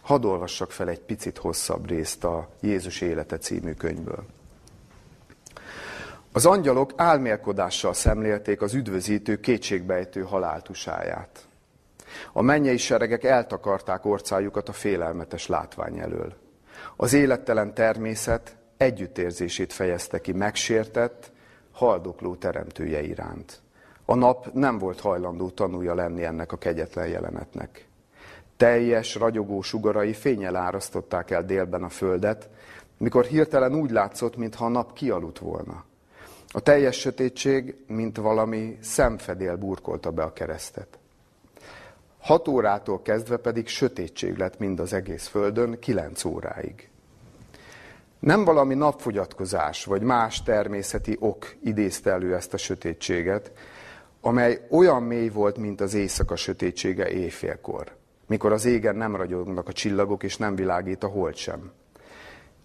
Hadd 0.00 0.24
olvassak 0.24 0.70
fel 0.70 0.88
egy 0.88 1.00
picit 1.00 1.38
hosszabb 1.38 1.88
részt 1.88 2.24
a 2.24 2.48
Jézus 2.60 3.00
élete 3.00 3.38
című 3.38 3.72
könyvből. 3.72 4.26
Az 6.32 6.46
angyalok 6.46 6.92
álmélkodással 6.96 7.94
szemlélték 7.94 8.62
az 8.62 8.74
üdvözítő 8.74 9.40
kétségbejtő 9.40 10.22
haláltusáját. 10.22 11.48
A 12.32 12.42
mennyei 12.42 12.76
seregek 12.76 13.24
eltakarták 13.24 14.04
orcájukat 14.04 14.68
a 14.68 14.72
félelmetes 14.72 15.46
látvány 15.46 15.98
elől. 15.98 16.34
Az 16.96 17.12
élettelen 17.12 17.74
természet 17.74 18.56
együttérzését 18.76 19.72
fejezte 19.72 20.20
ki 20.20 20.32
megsértett, 20.32 21.32
haldokló 21.72 22.34
teremtője 22.34 23.02
iránt. 23.02 23.62
A 24.04 24.14
nap 24.14 24.52
nem 24.52 24.78
volt 24.78 25.00
hajlandó 25.00 25.50
tanulja 25.50 25.94
lenni 25.94 26.24
ennek 26.24 26.52
a 26.52 26.56
kegyetlen 26.56 27.06
jelenetnek. 27.06 27.86
Teljes, 28.56 29.14
ragyogó 29.14 29.62
sugarai 29.62 30.12
fényel 30.12 30.56
árasztották 30.56 31.30
el 31.30 31.44
délben 31.44 31.82
a 31.82 31.88
földet, 31.88 32.48
mikor 32.98 33.24
hirtelen 33.24 33.74
úgy 33.74 33.90
látszott, 33.90 34.36
mintha 34.36 34.64
a 34.64 34.68
nap 34.68 34.92
kialudt 34.92 35.38
volna. 35.38 35.84
A 36.48 36.60
teljes 36.60 36.98
sötétség, 36.98 37.76
mint 37.86 38.16
valami 38.16 38.78
szemfedél 38.80 39.56
burkolta 39.56 40.10
be 40.10 40.22
a 40.22 40.32
keresztet. 40.32 40.98
Hat 42.24 42.48
órától 42.48 43.02
kezdve 43.02 43.36
pedig 43.36 43.68
sötétség 43.68 44.36
lett 44.36 44.58
mind 44.58 44.80
az 44.80 44.92
egész 44.92 45.26
földön, 45.26 45.78
kilenc 45.78 46.24
óráig. 46.24 46.88
Nem 48.18 48.44
valami 48.44 48.74
napfogyatkozás, 48.74 49.84
vagy 49.84 50.02
más 50.02 50.42
természeti 50.42 51.16
ok 51.20 51.54
idézte 51.62 52.10
elő 52.10 52.34
ezt 52.34 52.54
a 52.54 52.56
sötétséget, 52.56 53.52
amely 54.20 54.66
olyan 54.70 55.02
mély 55.02 55.28
volt, 55.28 55.58
mint 55.58 55.80
az 55.80 55.94
éjszaka 55.94 56.36
sötétsége 56.36 57.08
éjfélkor 57.08 57.96
mikor 58.26 58.52
az 58.52 58.64
égen 58.64 58.96
nem 58.96 59.16
ragyognak 59.16 59.68
a 59.68 59.72
csillagok, 59.72 60.22
és 60.22 60.36
nem 60.36 60.54
világít 60.54 61.02
a 61.02 61.06
hold 61.06 61.36
sem. 61.36 61.72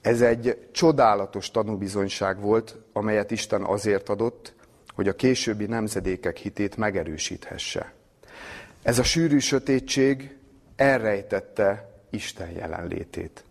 Ez 0.02 0.22
egy 0.22 0.67
csodálatos 0.72 1.52
tanúbizonyság 1.52 2.41
volt, 2.41 2.78
amelyet 2.93 3.32
Isten 3.32 3.63
azért 3.63 4.10
adott, 4.10 4.54
hogy 4.95 5.08
a 5.08 5.15
későbbi 5.15 5.65
nemzedékek 5.65 6.38
hitét 6.38 6.78
megerősíthesse. 6.78 7.93
Ez 8.82 9.00
a 9.00 9.04
sűrű 9.04 9.39
sötétség 9.39 10.38
elrejtette 10.76 11.89
Isten 12.10 12.50
jelenlétét. 12.50 13.44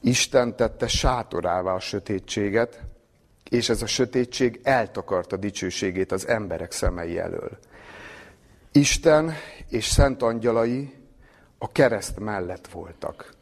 Isten 0.00 0.56
tette 0.56 0.88
sátorává 0.88 1.72
a 1.72 1.80
sötétséget, 1.80 2.80
és 3.50 3.68
ez 3.68 3.82
a 3.82 3.86
sötétség 3.86 4.60
eltakarta 4.62 5.36
dicsőségét 5.36 6.12
az 6.12 6.28
emberek 6.28 6.72
szemei 6.72 7.18
elől. 7.18 7.58
Isten 8.72 9.34
és 9.68 9.86
szent 9.86 10.22
angyalai 10.22 10.94
a 11.58 11.72
kereszt 11.72 12.18
mellett 12.18 12.68
voltak. 12.68 13.34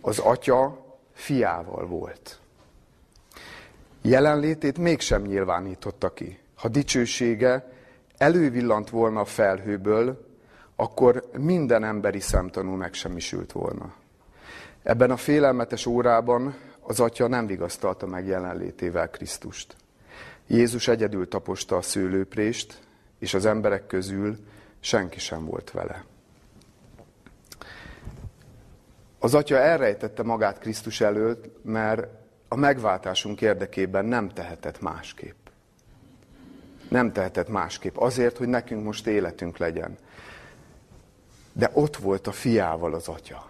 Az 0.00 0.18
atya 0.18 0.84
fiával 1.12 1.86
volt. 1.86 2.38
Jelenlétét 4.02 4.78
mégsem 4.78 5.22
nyilvánította 5.22 6.12
ki. 6.12 6.38
Ha 6.54 6.68
dicsősége 6.68 7.72
elővillant 8.18 8.90
volna 8.90 9.20
a 9.20 9.24
felhőből, 9.24 10.26
akkor 10.76 11.30
minden 11.38 11.84
emberi 11.84 12.20
szemtanú 12.20 12.74
megsemmisült 12.74 13.52
volna. 13.52 13.94
Ebben 14.82 15.10
a 15.10 15.16
félelmetes 15.16 15.86
órában 15.86 16.54
az 16.80 17.00
atya 17.00 17.26
nem 17.26 17.46
vigasztalta 17.46 18.06
meg 18.06 18.26
jelenlétével 18.26 19.10
Krisztust. 19.10 19.76
Jézus 20.46 20.88
egyedül 20.88 21.28
taposta 21.28 21.76
a 21.76 21.82
szőlőprést, 21.82 22.80
és 23.18 23.34
az 23.34 23.46
emberek 23.46 23.86
közül 23.86 24.36
senki 24.80 25.18
sem 25.18 25.44
volt 25.44 25.70
vele. 25.70 26.04
Az 29.18 29.34
atya 29.34 29.56
elrejtette 29.56 30.22
magát 30.22 30.58
Krisztus 30.58 31.00
előtt, 31.00 31.64
mert 31.64 32.06
a 32.48 32.56
megváltásunk 32.56 33.40
érdekében 33.40 34.04
nem 34.04 34.28
tehetett 34.28 34.80
másképp. 34.80 35.45
Nem 36.88 37.12
tehetett 37.12 37.48
másképp. 37.48 37.96
Azért, 37.96 38.36
hogy 38.36 38.48
nekünk 38.48 38.84
most 38.84 39.06
életünk 39.06 39.58
legyen. 39.58 39.96
De 41.52 41.70
ott 41.72 41.96
volt 41.96 42.26
a 42.26 42.32
fiával 42.32 42.94
az 42.94 43.08
atya. 43.08 43.46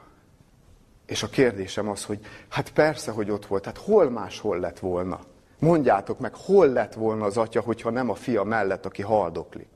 És 1.07 1.23
a 1.23 1.29
kérdésem 1.29 1.89
az, 1.89 2.05
hogy 2.05 2.19
hát 2.49 2.71
persze, 2.71 3.11
hogy 3.11 3.31
ott 3.31 3.47
volt, 3.47 3.65
hát 3.65 3.79
hol 3.79 4.11
máshol 4.11 4.59
lett 4.59 4.79
volna? 4.79 5.21
Mondjátok 5.59 6.19
meg, 6.19 6.35
hol 6.35 6.69
lett 6.69 6.95
volna 6.95 7.25
az 7.25 7.37
atya, 7.37 7.61
hogyha 7.61 7.91
nem 7.91 8.11
a 8.11 8.15
fia 8.15 8.43
mellett, 8.43 8.87
aki 8.87 9.03
haldoklik? 9.03 9.69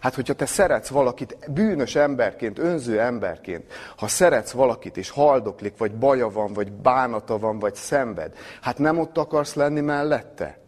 Hát, 0.00 0.14
hogyha 0.14 0.34
te 0.34 0.46
szeretsz 0.46 0.88
valakit 0.88 1.50
bűnös 1.50 1.96
emberként, 1.96 2.58
önző 2.58 3.00
emberként, 3.00 3.72
ha 3.96 4.08
szeretsz 4.08 4.50
valakit, 4.50 4.96
és 4.96 5.10
haldoklik, 5.10 5.76
vagy 5.76 5.94
baja 5.94 6.28
van, 6.28 6.52
vagy 6.52 6.72
bánata 6.72 7.38
van, 7.38 7.58
vagy 7.58 7.74
szenved, 7.74 8.36
hát 8.60 8.78
nem 8.78 8.98
ott 8.98 9.18
akarsz 9.18 9.54
lenni 9.54 9.80
mellette? 9.80 10.58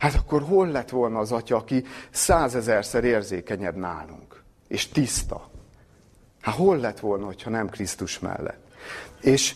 Hát 0.00 0.14
akkor 0.14 0.42
hol 0.42 0.68
lett 0.68 0.88
volna 0.88 1.18
az 1.18 1.32
atya, 1.32 1.56
aki 1.56 1.84
százezerszer 2.10 3.04
érzékenyebb 3.04 3.76
nálunk, 3.76 4.42
és 4.68 4.88
tiszta? 4.88 5.50
Hát 6.40 6.54
hol 6.54 6.76
lett 6.76 7.00
volna, 7.00 7.24
hogyha 7.26 7.50
nem 7.50 7.68
Krisztus 7.68 8.18
mellett? 8.18 8.66
És 9.20 9.54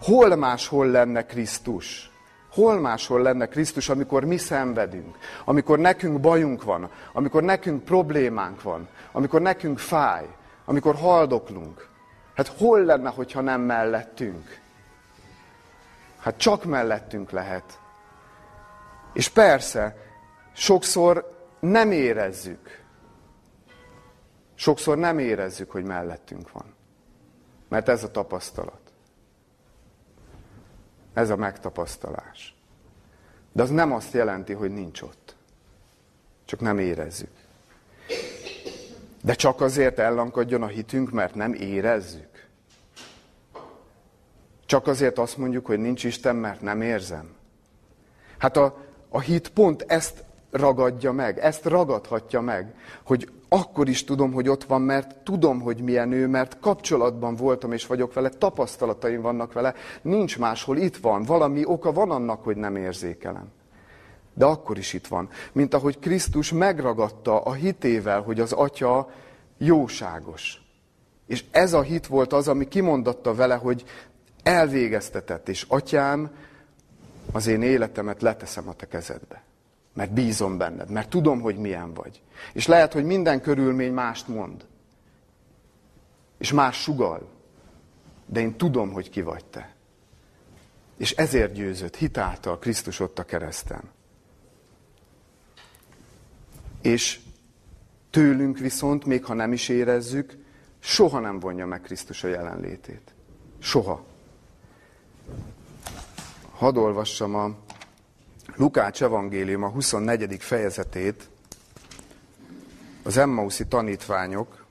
hol 0.00 0.36
máshol 0.36 0.86
lenne 0.86 1.26
Krisztus? 1.26 2.10
Hol 2.50 2.80
máshol 2.80 3.22
lenne 3.22 3.46
Krisztus, 3.46 3.88
amikor 3.88 4.24
mi 4.24 4.36
szenvedünk, 4.36 5.16
amikor 5.44 5.78
nekünk 5.78 6.20
bajunk 6.20 6.62
van, 6.62 6.90
amikor 7.12 7.42
nekünk 7.42 7.84
problémánk 7.84 8.62
van, 8.62 8.88
amikor 9.12 9.40
nekünk 9.40 9.78
fáj, 9.78 10.26
amikor 10.64 10.94
haldoklunk? 10.94 11.88
Hát 12.34 12.48
hol 12.48 12.84
lenne, 12.84 13.08
hogyha 13.08 13.40
nem 13.40 13.60
mellettünk? 13.60 14.60
Hát 16.18 16.36
csak 16.36 16.64
mellettünk 16.64 17.30
lehet. 17.30 17.79
És 19.12 19.28
persze, 19.28 19.96
sokszor 20.52 21.38
nem 21.60 21.92
érezzük. 21.92 22.84
Sokszor 24.54 24.98
nem 24.98 25.18
érezzük, 25.18 25.70
hogy 25.70 25.84
mellettünk 25.84 26.52
van. 26.52 26.74
Mert 27.68 27.88
ez 27.88 28.04
a 28.04 28.10
tapasztalat. 28.10 28.80
Ez 31.14 31.30
a 31.30 31.36
megtapasztalás. 31.36 32.54
De 33.52 33.62
az 33.62 33.70
nem 33.70 33.92
azt 33.92 34.12
jelenti, 34.12 34.52
hogy 34.52 34.70
nincs 34.70 35.02
ott. 35.02 35.36
csak 36.44 36.60
nem 36.60 36.78
érezzük. 36.78 37.30
De 39.22 39.34
csak 39.34 39.60
azért 39.60 39.98
ellankadjon 39.98 40.62
a 40.62 40.66
hitünk, 40.66 41.10
mert 41.10 41.34
nem 41.34 41.52
érezzük. 41.52 42.46
Csak 44.66 44.86
azért 44.86 45.18
azt 45.18 45.36
mondjuk, 45.36 45.66
hogy 45.66 45.78
nincs 45.78 46.04
Isten, 46.04 46.36
mert 46.36 46.60
nem 46.60 46.82
érzem. 46.82 47.34
Hát 48.38 48.56
a, 48.56 48.89
a 49.10 49.20
hit 49.20 49.48
pont 49.48 49.84
ezt 49.88 50.24
ragadja 50.50 51.12
meg, 51.12 51.38
ezt 51.38 51.64
ragadhatja 51.64 52.40
meg, 52.40 52.74
hogy 53.02 53.28
akkor 53.48 53.88
is 53.88 54.04
tudom, 54.04 54.32
hogy 54.32 54.48
ott 54.48 54.64
van, 54.64 54.80
mert 54.80 55.16
tudom, 55.16 55.60
hogy 55.60 55.80
milyen 55.80 56.12
ő, 56.12 56.26
mert 56.26 56.58
kapcsolatban 56.60 57.34
voltam 57.34 57.72
és 57.72 57.86
vagyok 57.86 58.12
vele, 58.12 58.28
tapasztalataim 58.28 59.20
vannak 59.20 59.52
vele, 59.52 59.74
nincs 60.02 60.38
máshol, 60.38 60.76
itt 60.76 60.96
van, 60.96 61.22
valami 61.22 61.64
oka 61.64 61.92
van 61.92 62.10
annak, 62.10 62.44
hogy 62.44 62.56
nem 62.56 62.76
érzékelem. 62.76 63.48
De 64.34 64.44
akkor 64.44 64.78
is 64.78 64.92
itt 64.92 65.06
van. 65.06 65.28
Mint 65.52 65.74
ahogy 65.74 65.98
Krisztus 65.98 66.52
megragadta 66.52 67.40
a 67.40 67.52
hitével, 67.52 68.20
hogy 68.20 68.40
az 68.40 68.52
atya 68.52 69.10
jóságos. 69.58 70.62
És 71.26 71.44
ez 71.50 71.72
a 71.72 71.82
hit 71.82 72.06
volt 72.06 72.32
az, 72.32 72.48
ami 72.48 72.68
kimondatta 72.68 73.34
vele, 73.34 73.54
hogy 73.54 73.84
elvégeztetett, 74.42 75.48
és 75.48 75.64
atyám, 75.68 76.30
az 77.32 77.46
én 77.46 77.62
életemet 77.62 78.22
leteszem 78.22 78.68
a 78.68 78.74
te 78.74 78.86
kezedbe. 78.88 79.42
Mert 79.92 80.12
bízom 80.12 80.58
benned, 80.58 80.90
mert 80.90 81.08
tudom, 81.08 81.40
hogy 81.40 81.56
milyen 81.56 81.94
vagy. 81.94 82.22
És 82.52 82.66
lehet, 82.66 82.92
hogy 82.92 83.04
minden 83.04 83.40
körülmény 83.40 83.92
mást 83.92 84.28
mond. 84.28 84.66
És 86.38 86.52
más 86.52 86.82
sugal. 86.82 87.28
De 88.26 88.40
én 88.40 88.56
tudom, 88.56 88.92
hogy 88.92 89.10
ki 89.10 89.22
vagy 89.22 89.44
te. 89.44 89.74
És 90.96 91.10
ezért 91.12 91.52
győzött 91.52 91.96
hitáltal 91.96 92.58
Krisztus 92.58 93.00
ott 93.00 93.18
a 93.18 93.24
kereszten. 93.24 93.82
És 96.82 97.20
tőlünk 98.10 98.58
viszont, 98.58 99.04
még 99.04 99.24
ha 99.24 99.34
nem 99.34 99.52
is 99.52 99.68
érezzük, 99.68 100.36
soha 100.78 101.20
nem 101.20 101.38
vonja 101.38 101.66
meg 101.66 101.80
Krisztus 101.80 102.24
a 102.24 102.28
jelenlétét. 102.28 103.14
Soha. 103.58 104.04
Hadd 106.60 106.76
olvassam 106.76 107.34
a 107.34 107.50
Lukács 108.56 109.02
evangélium 109.02 109.62
a 109.62 109.68
24. 109.68 110.36
fejezetét, 110.42 111.28
az 113.02 113.16
Emmauszi 113.16 113.66
tanítványok 113.66 114.64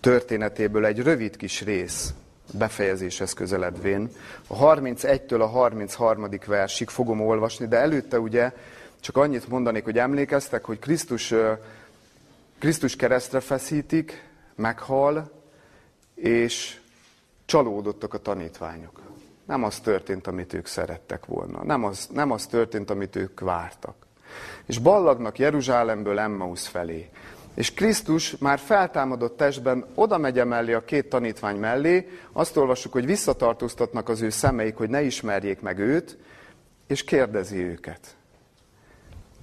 történetéből 0.00 0.84
egy 0.84 0.98
rövid 0.98 1.36
kis 1.36 1.62
rész 1.62 2.14
befejezéshez 2.52 3.32
közeledvén. 3.32 4.10
A 4.46 4.56
31-től 4.56 5.40
a 5.40 5.46
33. 5.46 6.28
versig 6.46 6.88
fogom 6.88 7.20
olvasni, 7.20 7.66
de 7.66 7.76
előtte 7.76 8.20
ugye 8.20 8.52
csak 9.00 9.16
annyit 9.16 9.48
mondanék, 9.48 9.84
hogy 9.84 9.98
emlékeztek, 9.98 10.64
hogy 10.64 10.78
Krisztus, 10.78 11.34
Krisztus 12.58 12.96
keresztre 12.96 13.40
feszítik, 13.40 14.28
meghal, 14.54 15.30
és 16.14 16.80
csalódottak 17.48 18.14
a 18.14 18.18
tanítványok. 18.18 19.00
Nem 19.46 19.64
az 19.64 19.80
történt, 19.80 20.26
amit 20.26 20.52
ők 20.52 20.66
szerettek 20.66 21.26
volna. 21.26 21.64
Nem 21.64 21.84
az, 21.84 22.08
nem 22.12 22.30
az 22.30 22.46
történt, 22.46 22.90
amit 22.90 23.16
ők 23.16 23.40
vártak. 23.40 23.94
És 24.66 24.78
ballagnak 24.78 25.38
Jeruzsálemből 25.38 26.18
Emmaus 26.18 26.68
felé. 26.68 27.10
És 27.54 27.74
Krisztus 27.74 28.36
már 28.38 28.58
feltámadott 28.58 29.36
testben 29.36 29.86
oda 29.94 30.18
megy 30.18 30.44
mellé 30.44 30.72
a 30.72 30.84
két 30.84 31.08
tanítvány 31.08 31.56
mellé, 31.56 32.08
azt 32.32 32.56
olvassuk, 32.56 32.92
hogy 32.92 33.06
visszatartóztatnak 33.06 34.08
az 34.08 34.20
ő 34.20 34.30
szemeik, 34.30 34.76
hogy 34.76 34.90
ne 34.90 35.02
ismerjék 35.02 35.60
meg 35.60 35.78
őt, 35.78 36.18
és 36.86 37.04
kérdezi 37.04 37.58
őket. 37.58 38.16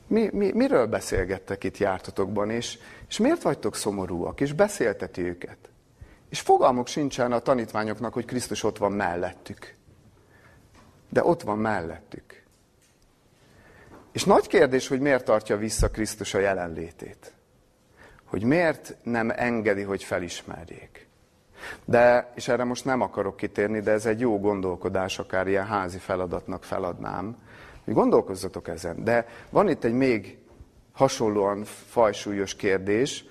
Mi, 0.07 0.29
mi, 0.31 0.51
miről 0.53 0.85
beszélgettek 0.85 1.63
itt 1.63 1.77
jártatokban, 1.77 2.49
és, 2.49 2.77
és 3.07 3.17
miért 3.17 3.41
vagytok 3.41 3.75
szomorúak, 3.75 4.41
és 4.41 4.53
beszélteti 4.53 5.21
őket? 5.21 5.57
És 6.29 6.39
fogalmuk 6.39 6.87
sincsen 6.87 7.31
a 7.31 7.39
tanítványoknak, 7.39 8.13
hogy 8.13 8.25
Krisztus 8.25 8.63
ott 8.63 8.77
van 8.77 8.91
mellettük 8.91 9.75
de 11.15 11.23
ott 11.23 11.41
van 11.41 11.57
mellettük. 11.57 12.43
És 14.11 14.23
nagy 14.23 14.47
kérdés, 14.47 14.87
hogy 14.87 14.99
miért 14.99 15.25
tartja 15.25 15.57
vissza 15.57 15.89
Krisztus 15.89 16.33
a 16.33 16.39
jelenlétét. 16.39 17.33
Hogy 18.23 18.43
miért 18.43 18.95
nem 19.03 19.29
engedi, 19.35 19.81
hogy 19.81 20.03
felismerjék. 20.03 21.07
De, 21.85 22.31
és 22.35 22.47
erre 22.47 22.63
most 22.63 22.85
nem 22.85 23.01
akarok 23.01 23.37
kitérni, 23.37 23.79
de 23.79 23.91
ez 23.91 24.05
egy 24.05 24.19
jó 24.19 24.39
gondolkodás, 24.39 25.19
akár 25.19 25.47
ilyen 25.47 25.65
házi 25.65 25.97
feladatnak 25.97 26.63
feladnám, 26.63 27.37
hogy 27.85 27.93
gondolkozzatok 27.93 28.67
ezen. 28.67 29.03
De 29.03 29.27
van 29.49 29.69
itt 29.69 29.83
egy 29.83 29.93
még 29.93 30.37
hasonlóan 30.93 31.63
fajsúlyos 31.63 32.55
kérdés, 32.55 33.25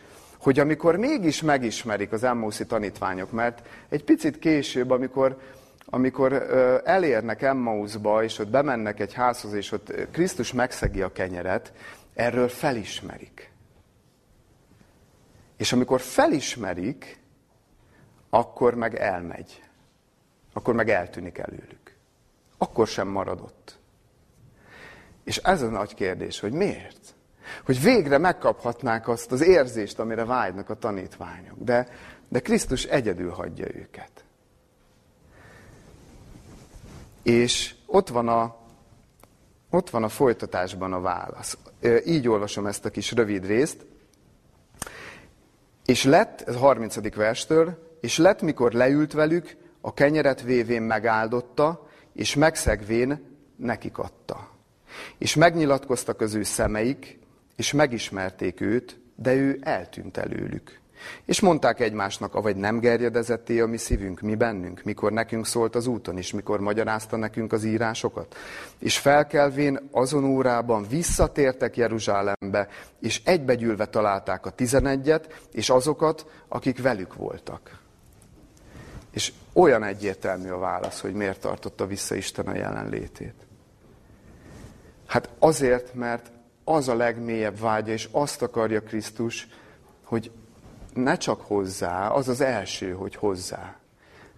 hogy 0.45 0.59
amikor 0.59 0.97
mégis 0.97 1.43
megismerik 1.43 2.13
az 2.13 2.25
Emmószi 2.25 2.67
tanítványok, 2.67 3.33
mert 3.33 3.67
egy 3.89 4.05
picit 4.05 4.39
később, 4.39 4.91
amikor 4.91 5.39
amikor 5.87 6.33
elérnek 6.85 7.43
Emmausba, 7.43 8.23
és 8.23 8.39
ott 8.39 8.49
bemennek 8.49 9.01
egy 9.01 9.13
házhoz, 9.13 9.53
és 9.53 9.73
ott 9.73 10.11
Krisztus 10.11 10.53
megszegi 10.53 11.03
a 11.03 11.13
kenyeret, 11.13 11.73
erről 12.15 12.49
felismerik. 12.49 13.51
És 15.57 15.73
amikor 15.73 16.01
felismerik, 16.01 17.19
akkor 18.31 18.75
meg 18.75 18.95
elmegy. 18.95 19.63
Akkor 20.53 20.75
meg 20.75 20.91
eltűnik 20.91 21.39
előlük. 21.39 21.97
Akkor 22.59 22.87
sem 22.87 23.09
maradott. 23.09 23.79
És 25.25 25.37
ez 25.37 25.63
a 25.63 25.69
nagy 25.69 25.95
kérdés, 25.95 26.41
hogy 26.41 26.53
miért? 26.53 27.14
Hogy 27.65 27.83
végre 27.83 28.19
megkaphatnák 28.19 29.09
azt 29.09 29.33
az 29.33 29.41
érzést, 29.41 29.99
amire 29.99 30.25
vágynak 30.25 30.71
a 30.71 30.75
tanítványok. 30.75 31.59
De, 31.59 31.89
de 32.29 32.41
Krisztus 32.41 32.85
egyedül 32.85 33.31
hagyja 33.31 33.67
őket. 33.75 34.25
És 37.23 37.75
ott 37.87 38.09
van 38.09 38.29
a, 38.29 38.57
ott 39.71 39.91
van 39.91 40.03
a 40.03 40.09
folytatásban 40.09 40.93
a 40.93 41.01
válasz. 41.01 41.59
Így 42.05 42.29
olvasom 42.29 42.67
ezt 42.67 42.85
a 42.85 42.91
kis 42.91 43.13
rövid 43.13 43.47
részt. 43.47 43.87
És 45.85 46.05
lett, 46.05 46.41
ez 46.41 46.55
a 46.55 46.59
30. 46.59 47.15
verstől, 47.15 47.97
és 48.01 48.19
lett, 48.19 48.43
mikor 48.43 48.73
leült 48.73 49.13
velük, 49.13 49.57
a 49.81 49.95
kenyeret 49.95 50.43
vévén 50.43 50.83
megáldotta, 50.83 51.89
és 52.13 52.35
megszegvén 52.35 53.37
nekik 53.57 53.99
adta. 53.99 54.51
És 55.19 55.35
megnyilatkoztak 55.35 56.21
az 56.21 56.35
ő 56.35 56.43
szemeik, 56.43 57.19
és 57.57 57.73
megismerték 57.73 58.61
őt, 58.61 59.01
de 59.17 59.35
ő 59.35 59.59
eltűnt 59.63 60.17
előlük. 60.17 60.83
És 61.25 61.41
mondták 61.41 61.81
egymásnak, 61.81 62.35
avagy 62.35 62.57
nem 62.57 62.79
gerjedezetté 62.79 63.61
a 63.61 63.67
mi 63.67 63.77
szívünk, 63.77 64.21
mi 64.21 64.35
bennünk, 64.35 64.83
mikor 64.83 65.13
nekünk 65.13 65.47
szólt 65.47 65.75
az 65.75 65.87
úton, 65.87 66.17
és 66.17 66.33
mikor 66.33 66.61
magyarázta 66.61 67.17
nekünk 67.17 67.53
az 67.53 67.65
írásokat. 67.65 68.37
És 68.79 68.99
felkelvén 68.99 69.89
azon 69.91 70.25
órában 70.25 70.87
visszatértek 70.89 71.77
Jeruzsálembe, 71.77 72.69
és 73.01 73.21
egybegyűlve 73.25 73.87
találták 73.87 74.47
a 74.47 74.51
tizenegyet, 74.51 75.43
és 75.53 75.71
azokat, 75.71 76.27
akik 76.49 76.83
velük 76.83 77.15
voltak. 77.15 77.79
És 79.11 79.33
olyan 79.53 79.83
egyértelmű 79.83 80.49
a 80.49 80.59
válasz, 80.59 81.01
hogy 81.01 81.15
miért 81.15 81.41
tartotta 81.41 81.87
vissza 81.87 82.15
Isten 82.15 82.47
a 82.47 82.55
jelenlétét. 82.55 83.35
Hát 85.07 85.31
azért, 85.39 85.95
mert 85.95 86.31
az 86.65 86.89
a 86.89 86.95
legmélyebb 86.95 87.59
vágya, 87.59 87.93
és 87.93 88.09
azt 88.11 88.43
akarja 88.43 88.81
Krisztus, 88.81 89.49
hogy 90.05 90.31
ne 90.95 91.17
csak 91.17 91.41
hozzá, 91.41 92.09
az 92.09 92.29
az 92.29 92.41
első, 92.41 92.93
hogy 92.93 93.15
hozzá, 93.15 93.77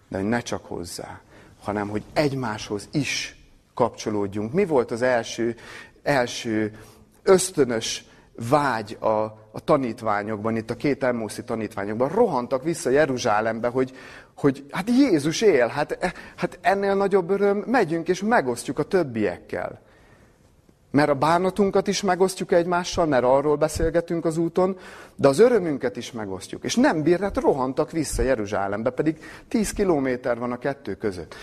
de 0.07 0.17
hogy 0.17 0.27
ne 0.27 0.39
csak 0.39 0.65
hozzá, 0.65 1.21
hanem 1.63 1.89
hogy 1.89 2.03
egymáshoz 2.13 2.87
is 2.91 3.35
kapcsolódjunk. 3.73 4.53
Mi 4.53 4.65
volt 4.65 4.91
az 4.91 5.01
első, 5.01 5.55
első 6.03 6.77
ösztönös 7.23 8.05
vágy 8.49 8.97
a, 8.99 9.07
a 9.51 9.59
tanítványokban, 9.63 10.55
itt 10.55 10.69
a 10.69 10.75
két 10.75 11.03
Emmószi 11.03 11.43
tanítványokban, 11.43 12.09
rohantak 12.09 12.63
vissza 12.63 12.89
Jeruzsálembe, 12.89 13.67
hogy, 13.67 13.95
hogy 14.35 14.65
hát 14.71 14.89
Jézus 14.89 15.41
él, 15.41 15.67
hát, 15.67 16.15
hát 16.35 16.59
ennél 16.61 16.95
nagyobb 16.95 17.29
öröm, 17.29 17.57
megyünk 17.57 18.07
és 18.07 18.21
megosztjuk 18.21 18.79
a 18.79 18.83
többiekkel. 18.83 19.81
Mert 20.91 21.09
a 21.09 21.13
bánatunkat 21.13 21.87
is 21.87 22.01
megosztjuk 22.01 22.51
egymással, 22.51 23.05
mert 23.05 23.23
arról 23.23 23.55
beszélgetünk 23.55 24.25
az 24.25 24.37
úton, 24.37 24.77
de 25.15 25.27
az 25.27 25.39
örömünket 25.39 25.97
is 25.97 26.11
megosztjuk. 26.11 26.63
És 26.63 26.75
nem 26.75 27.03
bírhat, 27.03 27.37
rohantak 27.37 27.91
vissza 27.91 28.21
Jeruzsálembe, 28.21 28.89
pedig 28.89 29.17
10 29.47 29.73
kilométer 29.73 30.37
van 30.37 30.51
a 30.51 30.57
kettő 30.57 30.95
között. 30.95 31.35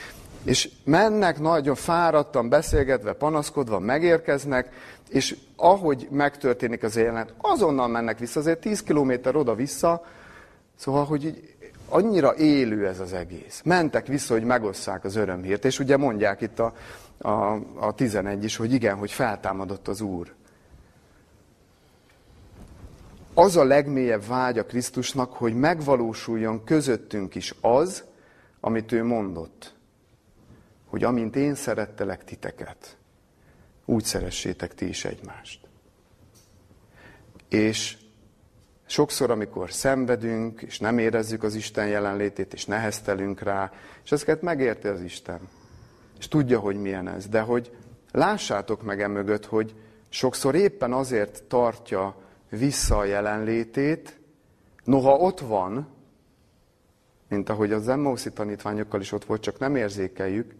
És 0.44 0.70
mennek 0.84 1.40
nagyon 1.40 1.74
fáradtan, 1.74 2.48
beszélgetve, 2.48 3.12
panaszkodva, 3.12 3.78
megérkeznek, 3.78 4.68
és 5.08 5.36
ahogy 5.56 6.08
megtörténik 6.10 6.82
az 6.82 6.96
jelenet, 6.96 7.34
azonnal 7.40 7.88
mennek 7.88 8.18
vissza, 8.18 8.40
azért 8.40 8.60
10 8.60 8.82
kilométer 8.82 9.36
oda-vissza, 9.36 10.04
szóval, 10.76 11.04
hogy 11.04 11.24
így 11.24 11.54
annyira 11.88 12.34
élő 12.34 12.86
ez 12.86 13.00
az 13.00 13.12
egész. 13.12 13.60
Mentek 13.64 14.06
vissza, 14.06 14.32
hogy 14.32 14.44
megosszák 14.44 15.04
az 15.04 15.16
örömhírt, 15.16 15.64
és 15.64 15.78
ugye 15.78 15.96
mondják 15.96 16.40
itt 16.40 16.58
a, 16.58 16.72
a, 17.24 17.60
a 17.86 17.94
11 17.94 18.44
is, 18.44 18.56
hogy 18.56 18.72
igen, 18.72 18.96
hogy 18.96 19.12
feltámadott 19.12 19.88
az 19.88 20.00
Úr. 20.00 20.34
Az 23.34 23.56
a 23.56 23.64
legmélyebb 23.64 24.26
vágy 24.26 24.58
a 24.58 24.64
Krisztusnak, 24.64 25.32
hogy 25.32 25.54
megvalósuljon 25.54 26.64
közöttünk 26.64 27.34
is 27.34 27.54
az, 27.60 28.04
amit 28.60 28.92
ő 28.92 29.04
mondott. 29.04 29.74
Hogy 30.86 31.04
amint 31.04 31.36
én 31.36 31.54
szerettelek 31.54 32.24
titeket, 32.24 32.96
úgy 33.84 34.04
szeressétek 34.04 34.74
ti 34.74 34.88
is 34.88 35.04
egymást. 35.04 35.60
És 37.48 37.96
sokszor, 38.86 39.30
amikor 39.30 39.72
szenvedünk, 39.72 40.62
és 40.62 40.78
nem 40.78 40.98
érezzük 40.98 41.42
az 41.42 41.54
Isten 41.54 41.86
jelenlétét, 41.86 42.52
és 42.52 42.64
neheztelünk 42.64 43.40
rá, 43.40 43.72
és 44.04 44.12
ezeket 44.12 44.42
megérti 44.42 44.88
az 44.88 45.00
Isten. 45.00 45.40
És 46.24 46.30
tudja, 46.30 46.58
hogy 46.58 46.76
milyen 46.76 47.08
ez. 47.08 47.28
De 47.28 47.40
hogy 47.40 47.76
lássátok 48.12 48.82
meg 48.82 49.02
emögött, 49.02 49.46
hogy 49.46 49.74
sokszor 50.08 50.54
éppen 50.54 50.92
azért 50.92 51.42
tartja 51.42 52.16
vissza 52.48 52.98
a 52.98 53.04
jelenlétét, 53.04 54.20
noha 54.84 55.16
ott 55.16 55.40
van, 55.40 55.88
mint 57.28 57.48
ahogy 57.48 57.72
az 57.72 57.88
Emmauszi 57.88 58.32
tanítványokkal 58.32 59.00
is 59.00 59.12
ott 59.12 59.24
volt, 59.24 59.42
csak 59.42 59.58
nem 59.58 59.76
érzékeljük, 59.76 60.54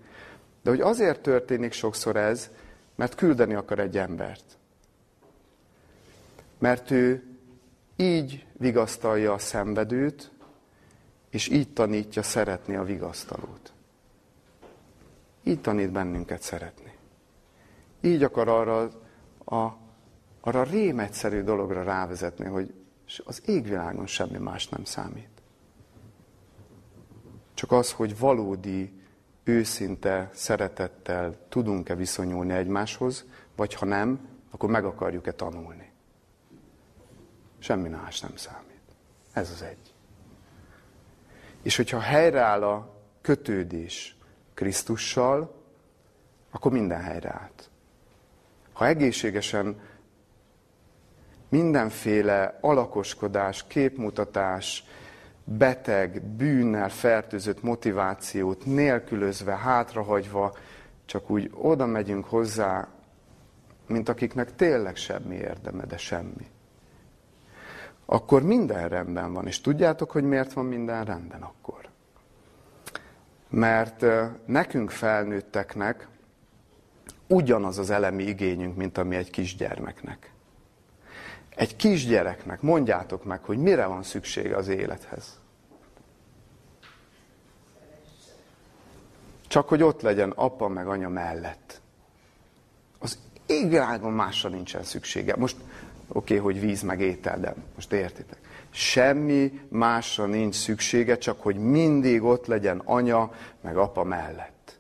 de 0.63 0.71
hogy 0.71 0.81
azért 0.81 1.21
történik 1.21 1.73
sokszor 1.73 2.17
ez, 2.17 2.51
mert 2.95 3.15
küldeni 3.15 3.55
akar 3.55 3.79
egy 3.79 3.99
embert. 3.99 4.59
Mert 6.59 6.91
ő 6.91 7.25
így 7.97 8.47
vigasztalja 8.53 9.33
a 9.33 9.39
szenvedőt, 9.39 10.31
és 11.31 11.49
így 11.49 11.73
tanítja 11.73 12.23
szeretni 12.23 12.77
a 12.77 12.85
vigasztalót. 12.85 13.74
Így 15.45 15.61
tanít 15.61 15.93
bennünket 15.93 16.43
szeretni. 16.43 16.93
Így 18.01 18.23
akar 18.23 18.49
arra 18.49 18.91
a, 19.45 19.77
arra 20.41 20.61
a 20.61 20.63
rémegyszerű 20.63 21.43
dologra 21.43 21.83
rávezetni, 21.83 22.47
hogy 22.47 22.75
az 23.25 23.43
égvilágon 23.47 24.07
semmi 24.07 24.39
más 24.39 24.69
nem 24.69 24.85
számít. 24.85 25.29
Csak 27.55 27.73
az, 27.73 27.93
hogy 27.93 28.19
valódi, 28.19 29.03
őszinte 29.45 30.31
szeretettel 30.33 31.37
tudunk-e 31.49 31.95
viszonyulni 31.95 32.53
egymáshoz, 32.53 33.25
vagy 33.57 33.75
ha 33.75 33.87
nem, 33.87 34.29
akkor 34.51 34.71
meg 34.71 34.85
akarjuk-e 34.85 35.33
tanulni. 35.33 35.93
Semmi 37.59 37.89
más 37.89 38.21
nem 38.21 38.37
számít. 38.37 38.81
Ez 39.33 39.51
az 39.51 39.63
egy. 39.63 39.95
És 41.63 41.77
hogyha 41.77 41.99
helyreáll 41.99 42.63
a 42.63 43.03
kötődés 43.21 44.14
Krisztussal, 44.55 45.55
akkor 46.51 46.73
minden 46.73 47.01
helyreállt. 47.01 47.71
Ha 48.73 48.87
egészségesen 48.87 49.81
mindenféle 51.49 52.59
alakoskodás, 52.61 53.67
képmutatás, 53.67 54.85
beteg, 55.45 56.23
bűnnel 56.23 56.89
fertőzött 56.89 57.63
motivációt 57.63 58.65
nélkülözve, 58.67 59.57
hátrahagyva, 59.57 60.57
csak 61.05 61.31
úgy 61.31 61.51
oda 61.55 61.87
megyünk 61.87 62.25
hozzá, 62.25 62.89
mint 63.87 64.09
akiknek 64.09 64.55
tényleg 64.55 64.97
semmi 64.97 65.35
érdeme, 65.35 65.85
de 65.85 65.97
semmi. 65.97 66.47
Akkor 68.07 68.43
minden 68.43 68.89
rendben 68.89 69.33
van. 69.33 69.47
És 69.47 69.61
tudjátok, 69.61 70.11
hogy 70.11 70.25
miért 70.25 70.53
van 70.53 70.65
minden 70.65 71.05
rendben 71.05 71.43
akkor? 71.43 71.89
Mert 73.55 74.05
nekünk 74.47 74.91
felnőtteknek 74.91 76.09
ugyanaz 77.27 77.79
az 77.79 77.91
elemi 77.91 78.23
igényünk, 78.23 78.77
mint 78.77 78.99
ami 78.99 79.17
egy 79.17 79.31
kisgyermeknek. 79.31 80.33
Egy 81.49 81.77
kisgyereknek 81.77 82.61
mondjátok 82.61 83.25
meg, 83.25 83.45
hogy 83.45 83.59
mire 83.59 83.87
van 83.87 84.03
szüksége 84.03 84.57
az 84.57 84.69
élethez. 84.69 85.41
Csak 89.47 89.69
hogy 89.69 89.83
ott 89.83 90.01
legyen 90.01 90.31
apa 90.31 90.69
meg 90.69 90.89
anya 90.89 91.09
mellett. 91.09 91.81
Az 92.99 93.19
égvilágon 93.47 94.13
másra 94.13 94.49
nincsen 94.49 94.83
szüksége. 94.83 95.37
Most 95.37 95.57
oké, 96.09 96.39
okay, 96.39 96.39
hogy 96.39 96.61
víz 96.61 96.83
meg 96.83 97.01
étel, 97.01 97.41
de 97.41 97.55
most 97.75 97.93
értitek. 97.93 98.44
Semmi 98.77 99.61
másra 99.69 100.27
nincs 100.27 100.55
szüksége, 100.55 101.19
csak 101.19 101.43
hogy 101.43 101.57
mindig 101.57 102.23
ott 102.23 102.47
legyen 102.47 102.83
anya 102.85 103.31
meg 103.61 103.77
apa 103.77 104.05
mellett. 104.05 104.79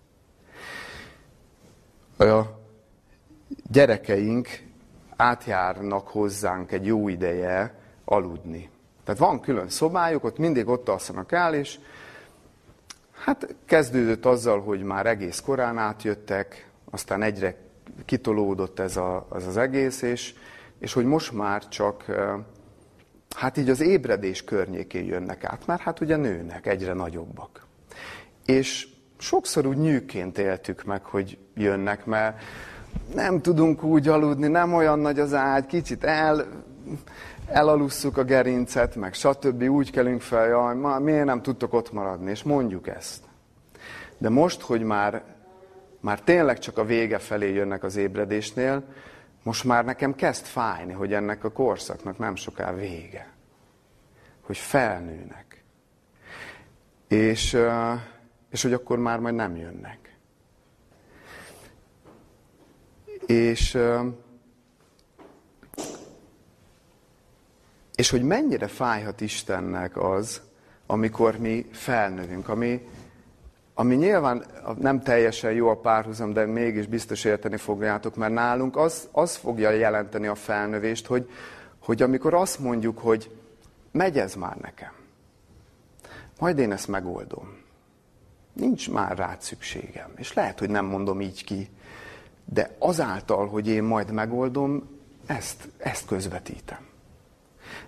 A 2.18 2.42
gyerekeink 3.70 4.48
átjárnak 5.16 6.08
hozzánk 6.08 6.72
egy 6.72 6.86
jó 6.86 7.08
ideje 7.08 7.78
aludni. 8.04 8.70
Tehát 9.04 9.20
van 9.20 9.40
külön 9.40 9.68
szobájuk, 9.68 10.24
ott 10.24 10.38
mindig 10.38 10.68
ott 10.68 10.88
alszanak 10.88 11.32
el, 11.32 11.54
és 11.54 11.78
hát 13.12 13.54
kezdődött 13.64 14.24
azzal, 14.24 14.60
hogy 14.60 14.82
már 14.82 15.06
egész 15.06 15.40
korán 15.40 15.78
átjöttek, 15.78 16.68
aztán 16.90 17.22
egyre 17.22 17.56
kitolódott 18.04 18.78
ez 18.78 18.96
a, 18.96 19.26
az, 19.28 19.46
az 19.46 19.56
egész, 19.56 20.02
és, 20.02 20.34
és 20.78 20.92
hogy 20.92 21.04
most 21.04 21.32
már 21.32 21.68
csak 21.68 22.04
hát 23.34 23.56
így 23.56 23.70
az 23.70 23.80
ébredés 23.80 24.44
környékén 24.44 25.04
jönnek 25.04 25.44
át, 25.44 25.66
mert 25.66 25.80
hát 25.80 26.00
ugye 26.00 26.16
nőnek, 26.16 26.66
egyre 26.66 26.92
nagyobbak. 26.92 27.66
És 28.44 28.88
sokszor 29.18 29.66
úgy 29.66 29.76
nyűként 29.76 30.38
éltük 30.38 30.84
meg, 30.84 31.04
hogy 31.04 31.38
jönnek, 31.54 32.04
mert 32.04 32.42
nem 33.14 33.40
tudunk 33.40 33.82
úgy 33.82 34.08
aludni, 34.08 34.48
nem 34.48 34.74
olyan 34.74 34.98
nagy 34.98 35.18
az 35.20 35.34
ágy, 35.34 35.66
kicsit 35.66 36.04
el, 36.04 36.46
elalusszuk 37.46 38.16
a 38.16 38.24
gerincet, 38.24 38.96
meg 38.96 39.14
stb. 39.14 39.62
úgy 39.62 39.90
kelünk 39.90 40.20
fel, 40.20 40.46
jaj, 40.46 40.74
ma, 40.74 40.98
miért 40.98 41.24
nem 41.24 41.42
tudtok 41.42 41.72
ott 41.72 41.92
maradni, 41.92 42.30
és 42.30 42.42
mondjuk 42.42 42.88
ezt. 42.88 43.22
De 44.18 44.28
most, 44.28 44.60
hogy 44.60 44.82
már, 44.82 45.22
már 46.00 46.20
tényleg 46.20 46.58
csak 46.58 46.78
a 46.78 46.84
vége 46.84 47.18
felé 47.18 47.52
jönnek 47.52 47.84
az 47.84 47.96
ébredésnél, 47.96 48.82
most 49.44 49.64
már 49.64 49.84
nekem 49.84 50.14
kezd 50.14 50.44
fájni, 50.44 50.92
hogy 50.92 51.12
ennek 51.12 51.44
a 51.44 51.52
korszaknak 51.52 52.18
nem 52.18 52.36
soká 52.36 52.72
vége. 52.72 53.32
Hogy 54.40 54.56
felnőnek. 54.58 55.64
És, 57.08 57.56
és 58.50 58.62
hogy 58.62 58.72
akkor 58.72 58.98
már 58.98 59.18
majd 59.18 59.34
nem 59.34 59.56
jönnek. 59.56 60.16
És, 63.26 63.78
és 67.94 68.10
hogy 68.10 68.22
mennyire 68.22 68.66
fájhat 68.66 69.20
Istennek 69.20 69.96
az, 69.96 70.40
amikor 70.86 71.38
mi 71.38 71.68
felnövünk, 71.72 72.48
ami, 72.48 72.88
ami 73.74 73.94
nyilván 73.94 74.44
nem 74.78 75.02
teljesen 75.02 75.52
jó 75.52 75.68
a 75.68 75.76
párhuzam, 75.76 76.32
de 76.32 76.46
mégis 76.46 76.86
biztos 76.86 77.24
érteni 77.24 77.56
fogjátok, 77.56 78.16
mert 78.16 78.32
nálunk 78.32 78.76
az, 78.76 79.08
az 79.12 79.36
fogja 79.36 79.70
jelenteni 79.70 80.26
a 80.26 80.34
felnövést, 80.34 81.06
hogy, 81.06 81.30
hogy 81.78 82.02
amikor 82.02 82.34
azt 82.34 82.58
mondjuk, 82.58 82.98
hogy 82.98 83.30
megy 83.90 84.18
ez 84.18 84.34
már 84.34 84.56
nekem, 84.56 84.92
majd 86.38 86.58
én 86.58 86.72
ezt 86.72 86.88
megoldom. 86.88 87.62
Nincs 88.52 88.90
már 88.90 89.16
rád 89.16 89.40
szükségem. 89.40 90.12
És 90.16 90.32
lehet, 90.32 90.58
hogy 90.58 90.70
nem 90.70 90.84
mondom 90.84 91.20
így 91.20 91.44
ki, 91.44 91.68
de 92.44 92.74
azáltal, 92.78 93.48
hogy 93.48 93.68
én 93.68 93.82
majd 93.82 94.10
megoldom, 94.10 94.88
ezt, 95.26 95.68
ezt 95.76 96.06
közvetítem. 96.06 96.86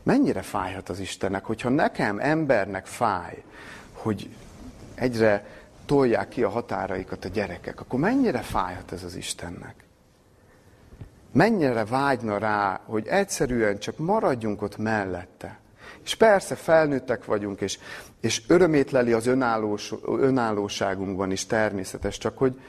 Mennyire 0.02 0.42
fájhat 0.42 0.88
az 0.88 0.98
Istennek, 0.98 1.44
hogyha 1.44 1.68
nekem, 1.68 2.18
embernek 2.18 2.86
fáj, 2.86 3.42
hogy 3.92 4.28
egyre 4.94 5.55
tolják 5.86 6.28
ki 6.28 6.42
a 6.42 6.48
határaikat 6.48 7.24
a 7.24 7.28
gyerekek, 7.28 7.80
akkor 7.80 7.98
mennyire 7.98 8.40
fájhat 8.40 8.92
ez 8.92 9.04
az 9.04 9.14
Istennek? 9.16 9.74
Mennyire 11.32 11.84
vágyna 11.84 12.38
rá, 12.38 12.80
hogy 12.84 13.06
egyszerűen 13.06 13.78
csak 13.78 13.98
maradjunk 13.98 14.62
ott 14.62 14.76
mellette. 14.76 15.58
És 16.04 16.14
persze 16.14 16.54
felnőttek 16.54 17.24
vagyunk, 17.24 17.60
és, 17.60 17.78
és 18.20 18.42
örömét 18.48 18.90
leli 18.90 19.12
az 19.12 19.26
önállós, 19.26 19.94
önállóságunkban 20.06 21.30
is 21.30 21.46
természetes, 21.46 22.18
csak 22.18 22.38
hogy, 22.38 22.60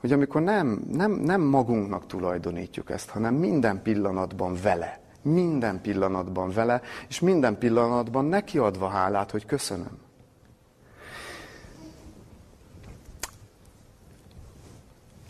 hogy 0.00 0.12
amikor 0.12 0.42
nem, 0.42 0.82
nem, 0.92 1.12
nem 1.12 1.40
magunknak 1.40 2.06
tulajdonítjuk 2.06 2.90
ezt, 2.90 3.10
hanem 3.10 3.34
minden 3.34 3.82
pillanatban 3.82 4.56
vele, 4.62 5.00
minden 5.22 5.80
pillanatban 5.80 6.50
vele, 6.50 6.80
és 7.08 7.20
minden 7.20 7.58
pillanatban 7.58 8.24
neki 8.24 8.58
adva 8.58 8.88
hálát, 8.88 9.30
hogy 9.30 9.46
köszönöm. 9.46 9.98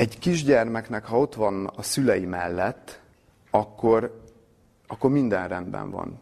Egy 0.03 0.19
kisgyermeknek, 0.19 1.05
ha 1.05 1.19
ott 1.19 1.35
van 1.35 1.67
a 1.67 1.83
szülei 1.83 2.25
mellett, 2.25 3.01
akkor, 3.51 4.23
akkor 4.87 5.11
minden 5.11 5.49
rendben 5.49 5.91
van. 5.91 6.21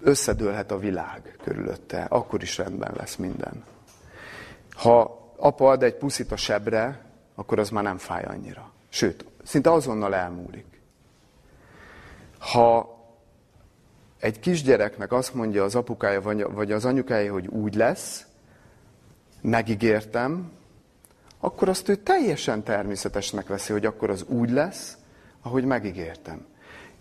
összedőlhet 0.00 0.70
a 0.70 0.78
világ 0.78 1.36
körülötte, 1.42 2.02
akkor 2.02 2.42
is 2.42 2.58
rendben 2.58 2.92
lesz 2.96 3.16
minden. 3.16 3.64
Ha 4.70 5.18
apa 5.36 5.70
ad 5.70 5.82
egy 5.82 5.94
puszit 5.94 6.32
a 6.32 6.36
sebre, 6.36 7.04
akkor 7.34 7.58
az 7.58 7.70
már 7.70 7.82
nem 7.82 7.98
fáj 7.98 8.24
annyira. 8.24 8.72
Sőt, 8.88 9.24
szinte 9.44 9.72
azonnal 9.72 10.14
elmúlik. 10.14 10.80
Ha 12.38 12.98
egy 14.18 14.40
kisgyereknek 14.40 15.12
azt 15.12 15.34
mondja 15.34 15.64
az 15.64 15.74
apukája 15.74 16.20
vagy 16.50 16.72
az 16.72 16.84
anyukája, 16.84 17.32
hogy 17.32 17.46
úgy 17.46 17.74
lesz, 17.74 18.26
megígértem, 19.40 20.58
akkor 21.40 21.68
azt 21.68 21.88
ő 21.88 21.94
teljesen 21.94 22.62
természetesnek 22.62 23.46
veszi, 23.46 23.72
hogy 23.72 23.86
akkor 23.86 24.10
az 24.10 24.22
úgy 24.22 24.50
lesz, 24.50 24.96
ahogy 25.42 25.64
megígértem. 25.64 26.46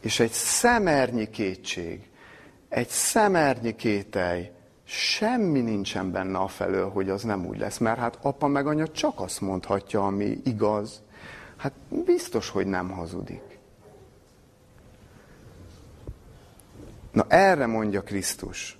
És 0.01 0.19
egy 0.19 0.31
szemernyi 0.31 1.29
kétség, 1.29 2.09
egy 2.69 2.89
szemernyi 2.89 3.75
kételj, 3.75 4.49
semmi 4.83 5.61
nincsen 5.61 6.11
benne 6.11 6.37
a 6.37 6.47
felől, 6.47 6.89
hogy 6.89 7.09
az 7.09 7.23
nem 7.23 7.45
úgy 7.45 7.57
lesz. 7.57 7.77
Mert 7.77 7.99
hát 7.99 8.17
apa 8.21 8.47
meg 8.47 8.67
anya 8.67 8.87
csak 8.87 9.19
azt 9.19 9.41
mondhatja, 9.41 10.05
ami 10.05 10.37
igaz. 10.43 11.01
Hát 11.57 11.73
biztos, 12.05 12.49
hogy 12.49 12.67
nem 12.67 12.89
hazudik. 12.89 13.59
Na 17.11 17.25
erre 17.27 17.65
mondja 17.65 18.01
Krisztus, 18.01 18.79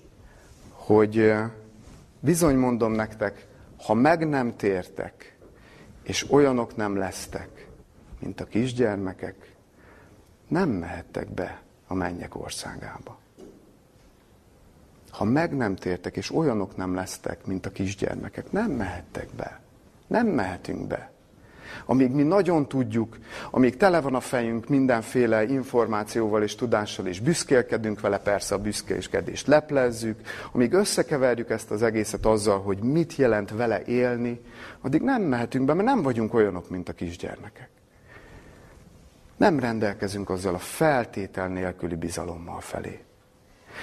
hogy 0.69 1.33
bizony 2.19 2.55
mondom 2.55 2.91
nektek, 2.91 3.47
ha 3.85 3.93
meg 3.93 4.27
nem 4.27 4.55
tértek, 4.55 5.37
és 6.09 6.31
olyanok 6.31 6.75
nem 6.75 6.95
lesztek, 6.95 7.67
mint 8.19 8.41
a 8.41 8.45
kisgyermekek, 8.45 9.55
nem 10.47 10.69
mehettek 10.69 11.29
be 11.29 11.61
a 11.87 11.93
mennyek 11.93 12.35
országába. 12.35 13.19
Ha 15.09 15.23
meg 15.23 15.55
nem 15.55 15.75
tértek, 15.75 16.17
és 16.17 16.31
olyanok 16.31 16.75
nem 16.75 16.95
lesztek, 16.95 17.45
mint 17.45 17.65
a 17.65 17.71
kisgyermekek, 17.71 18.51
nem 18.51 18.71
mehettek 18.71 19.29
be. 19.35 19.61
Nem 20.07 20.27
mehetünk 20.27 20.87
be. 20.87 21.11
Amíg 21.85 22.11
mi 22.11 22.23
nagyon 22.23 22.67
tudjuk, 22.67 23.17
amíg 23.51 23.77
tele 23.77 24.01
van 24.01 24.15
a 24.15 24.19
fejünk 24.19 24.67
mindenféle 24.67 25.43
információval 25.43 26.43
és 26.43 26.55
tudással, 26.55 27.07
és 27.07 27.19
büszkélkedünk 27.19 27.99
vele, 27.99 28.17
persze 28.17 28.55
a 28.55 28.57
büszkéskedést 28.57 29.47
leplezzük, 29.47 30.19
amíg 30.51 30.73
összekeverjük 30.73 31.49
ezt 31.49 31.71
az 31.71 31.81
egészet 31.81 32.25
azzal, 32.25 32.61
hogy 32.61 32.79
mit 32.79 33.15
jelent 33.15 33.51
vele 33.51 33.81
élni, 33.83 34.41
addig 34.81 35.01
nem 35.01 35.21
mehetünk 35.21 35.65
be, 35.65 35.73
mert 35.73 35.87
nem 35.87 36.01
vagyunk 36.01 36.33
olyanok, 36.33 36.69
mint 36.69 36.89
a 36.89 36.93
kisgyermekek. 36.93 37.69
Nem 39.37 39.59
rendelkezünk 39.59 40.29
azzal 40.29 40.53
a 40.53 40.57
feltétel 40.57 41.47
nélküli 41.47 41.95
bizalommal 41.95 42.59
felé. 42.59 43.03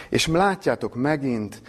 És 0.08 0.26
látjátok 0.26 0.94
megint 0.94 1.62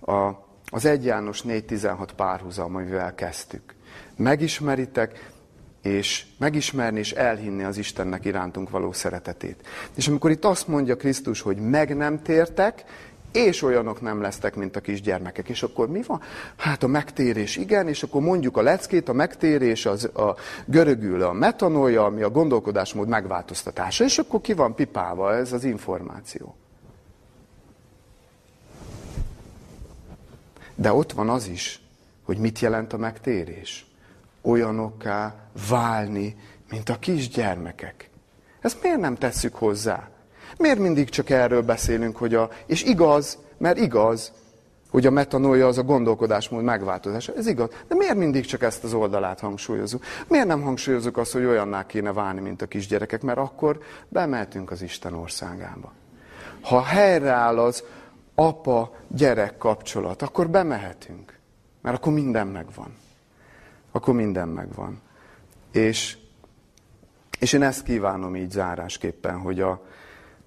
a, 0.00 0.30
az 0.70 0.84
1 0.84 1.04
János 1.04 1.42
4.16 1.42 2.08
párhuzam, 2.16 2.74
amivel 2.74 3.14
kezdtük. 3.14 3.74
Megismeritek, 4.16 5.30
és 5.82 6.24
megismerni 6.38 6.98
és 6.98 7.12
elhinni 7.12 7.62
az 7.62 7.76
Istennek 7.76 8.24
irántunk 8.24 8.70
való 8.70 8.92
szeretetét. 8.92 9.68
És 9.94 10.08
amikor 10.08 10.30
itt 10.30 10.44
azt 10.44 10.68
mondja 10.68 10.96
Krisztus, 10.96 11.40
hogy 11.40 11.56
meg 11.56 11.96
nem 11.96 12.22
tértek, 12.22 12.84
és 13.32 13.62
olyanok 13.62 14.00
nem 14.00 14.20
lesztek, 14.20 14.54
mint 14.54 14.76
a 14.76 14.80
kisgyermekek. 14.80 15.48
És 15.48 15.62
akkor 15.62 15.88
mi 15.88 16.02
van? 16.06 16.20
Hát 16.56 16.82
a 16.82 16.86
megtérés, 16.86 17.56
igen, 17.56 17.88
és 17.88 18.02
akkor 18.02 18.20
mondjuk 18.20 18.56
a 18.56 18.62
leckét, 18.62 19.08
a 19.08 19.12
megtérés, 19.12 19.86
az, 19.86 20.04
a 20.04 20.36
görögül 20.64 21.22
a 21.22 21.32
metanolja, 21.32 22.04
ami 22.04 22.22
a 22.22 22.30
gondolkodásmód 22.30 23.08
megváltoztatása, 23.08 24.04
és 24.04 24.18
akkor 24.18 24.40
ki 24.40 24.52
van 24.52 24.74
pipálva 24.74 25.34
ez 25.34 25.52
az 25.52 25.64
információ. 25.64 26.54
De 30.74 30.92
ott 30.92 31.12
van 31.12 31.28
az 31.28 31.46
is, 31.46 31.80
hogy 32.22 32.38
mit 32.38 32.58
jelent 32.58 32.92
a 32.92 32.96
megtérés 32.96 33.89
olyanokká 34.42 35.34
válni, 35.68 36.36
mint 36.70 36.88
a 36.88 36.98
kisgyermekek. 36.98 38.10
Ezt 38.60 38.82
miért 38.82 39.00
nem 39.00 39.14
tesszük 39.14 39.54
hozzá? 39.54 40.08
Miért 40.58 40.78
mindig 40.78 41.08
csak 41.08 41.30
erről 41.30 41.62
beszélünk, 41.62 42.16
hogy 42.16 42.34
a... 42.34 42.50
És 42.66 42.82
igaz, 42.82 43.38
mert 43.58 43.78
igaz, 43.78 44.32
hogy 44.90 45.06
a 45.06 45.10
metanolja 45.10 45.66
az 45.66 45.78
a 45.78 45.82
gondolkodásmód 45.82 46.62
megváltozása. 46.62 47.32
Ez 47.36 47.46
igaz. 47.46 47.68
De 47.88 47.94
miért 47.94 48.14
mindig 48.14 48.44
csak 48.44 48.62
ezt 48.62 48.84
az 48.84 48.94
oldalát 48.94 49.40
hangsúlyozunk? 49.40 50.04
Miért 50.28 50.46
nem 50.46 50.62
hangsúlyozunk 50.62 51.16
azt, 51.16 51.32
hogy 51.32 51.44
olyanná 51.44 51.86
kéne 51.86 52.12
válni, 52.12 52.40
mint 52.40 52.62
a 52.62 52.66
kisgyerekek? 52.66 53.22
Mert 53.22 53.38
akkor 53.38 53.80
bemeltünk 54.08 54.70
az 54.70 54.82
Isten 54.82 55.14
országába. 55.14 55.92
Ha 56.60 56.82
helyreáll 56.82 57.58
az 57.58 57.84
apa-gyerek 58.34 59.56
kapcsolat, 59.56 60.22
akkor 60.22 60.48
bemehetünk. 60.48 61.38
Mert 61.82 61.96
akkor 61.96 62.12
minden 62.12 62.46
megvan 62.46 62.94
akkor 63.90 64.14
minden 64.14 64.48
megvan. 64.48 65.00
És, 65.72 66.18
és 67.38 67.52
én 67.52 67.62
ezt 67.62 67.82
kívánom 67.82 68.36
így 68.36 68.50
zárásképpen, 68.50 69.38
hogy, 69.38 69.60
a, 69.60 69.86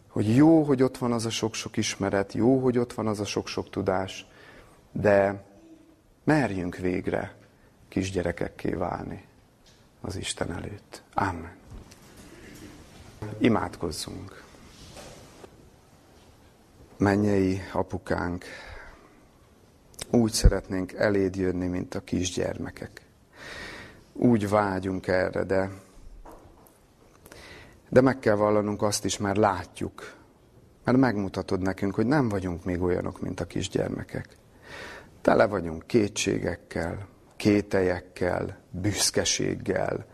hogy 0.07 0.35
jó, 0.35 0.63
hogy 0.63 0.83
ott 0.83 0.97
van 0.97 1.11
az 1.11 1.25
a 1.25 1.29
sok-sok 1.29 1.77
ismeret, 1.77 2.33
jó, 2.33 2.59
hogy 2.59 2.77
ott 2.77 2.93
van 2.93 3.07
az 3.07 3.19
a 3.19 3.25
sok-sok 3.25 3.69
tudás, 3.69 4.25
de 4.91 5.43
merjünk 6.23 6.75
végre 6.75 7.35
kisgyerekekké 7.87 8.69
válni 8.69 9.25
az 10.01 10.15
Isten 10.15 10.51
előtt. 10.51 11.03
Amen. 11.13 11.55
Imádkozzunk. 13.37 14.43
Mennyei 16.97 17.61
apukánk, 17.73 18.45
úgy 20.09 20.31
szeretnénk 20.31 20.93
eléd 20.93 21.35
jönni, 21.35 21.67
mint 21.67 21.95
a 21.95 22.03
kisgyermekek 22.03 23.02
úgy 24.13 24.49
vágyunk 24.49 25.07
erre, 25.07 25.43
de, 25.43 25.69
de 27.89 28.01
meg 28.01 28.19
kell 28.19 28.35
vallanunk 28.35 28.81
azt 28.81 29.05
is, 29.05 29.17
mert 29.17 29.37
látjuk, 29.37 30.13
mert 30.83 30.97
megmutatod 30.97 31.61
nekünk, 31.61 31.95
hogy 31.95 32.05
nem 32.05 32.29
vagyunk 32.29 32.63
még 32.63 32.81
olyanok, 32.81 33.21
mint 33.21 33.39
a 33.39 33.45
kisgyermekek. 33.45 34.27
Tele 35.21 35.47
vagyunk 35.47 35.87
kétségekkel, 35.87 37.07
kételyekkel, 37.35 38.57
büszkeséggel, 38.71 40.05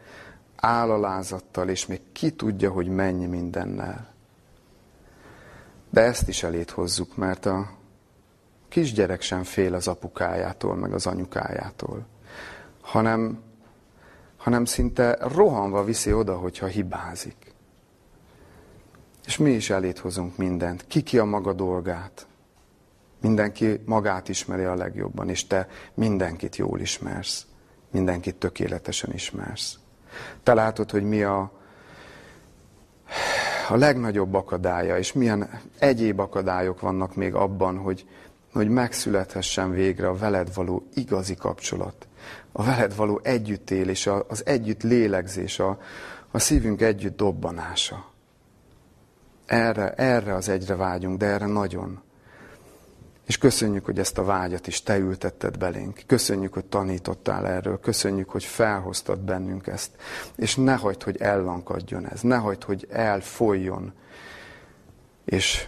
állalázattal, 0.56 1.70
és 1.70 1.86
még 1.86 2.02
ki 2.12 2.32
tudja, 2.32 2.72
hogy 2.72 2.88
mennyi 2.88 3.26
mindennel. 3.26 4.08
De 5.90 6.02
ezt 6.02 6.28
is 6.28 6.44
elét 6.44 6.70
hozzuk, 6.70 7.18
mert 7.18 7.46
a 7.46 7.70
kisgyerek 8.68 9.22
sem 9.22 9.44
fél 9.44 9.74
az 9.74 9.88
apukájától, 9.88 10.76
meg 10.76 10.94
az 10.94 11.08
anyukájától, 11.08 12.06
hanem 12.82 13.40
hanem 14.40 14.66
szinte 14.66 15.18
rohanva 15.22 15.84
viszi 15.84 16.14
oda, 16.14 16.38
hogyha 16.38 16.66
hibázik. 16.66 17.54
És 19.26 19.38
mi 19.38 19.52
is 19.52 19.70
elét 19.70 20.00
hozunk 20.00 20.38
mindent. 20.38 20.86
Ki 20.88 21.18
a 21.18 21.26
maga 21.26 21.54
dolgát. 21.54 22.28
Mindenki 23.22 23.82
magát 23.86 24.30
ismeri 24.30 24.64
a 24.64 24.76
legjobban, 24.76 25.30
és 25.30 25.48
te 25.48 25.68
mindenkit 25.94 26.56
jól 26.56 26.80
ismersz. 26.80 27.46
Mindenkit 27.92 28.36
tökéletesen 28.36 29.14
ismersz. 29.14 29.78
Te 30.44 30.54
látod, 30.54 30.92
hogy 30.92 31.04
mi 31.04 31.24
a, 31.24 31.52
a 33.70 33.76
legnagyobb 33.76 34.34
akadálya, 34.34 34.98
és 34.98 35.14
milyen 35.14 35.50
egyéb 35.80 36.20
akadályok 36.20 36.80
vannak 36.80 37.16
még 37.16 37.34
abban, 37.34 37.78
hogy, 37.78 38.08
hogy 38.54 38.70
megszülethessen 38.70 39.72
végre 39.72 40.08
a 40.08 40.18
veled 40.18 40.54
való 40.54 40.88
igazi 40.94 41.36
kapcsolat 41.36 42.09
a 42.52 42.64
veled 42.64 42.96
való 42.96 43.20
együttélés, 43.24 44.08
az 44.28 44.46
együtt 44.46 44.84
lélegzés, 44.84 45.60
a, 45.60 45.80
a 46.32 46.40
szívünk 46.40 46.82
együtt 46.82 47.18
dobbanása. 47.18 48.12
Erre, 49.46 49.94
erre 49.94 50.36
az 50.36 50.50
egyre 50.50 50.76
vágyunk, 50.76 51.18
de 51.18 51.26
erre 51.26 51.46
nagyon. 51.46 52.02
És 53.30 53.38
köszönjük, 53.38 53.86
hogy 53.86 54.00
ezt 54.00 54.18
a 54.18 54.24
vágyat 54.24 54.68
is 54.68 54.84
te 54.84 54.98
ültetted 54.98 55.58
belénk. 55.58 56.02
Köszönjük, 56.06 56.54
hogy 56.54 56.66
tanítottál 56.66 57.48
erről. 57.48 57.80
Köszönjük, 57.80 58.30
hogy 58.30 58.44
felhoztad 58.44 59.20
bennünk 59.20 59.68
ezt. 59.68 59.92
És 60.36 60.56
ne 60.56 60.76
hagyd, 60.76 61.04
hogy 61.04 61.18
ellankadjon 61.18 62.08
ez. 62.08 62.22
Ne 62.22 62.36
hagyd, 62.36 62.64
hogy 62.64 62.88
elfolyjon. 62.92 63.94
És 65.26 65.68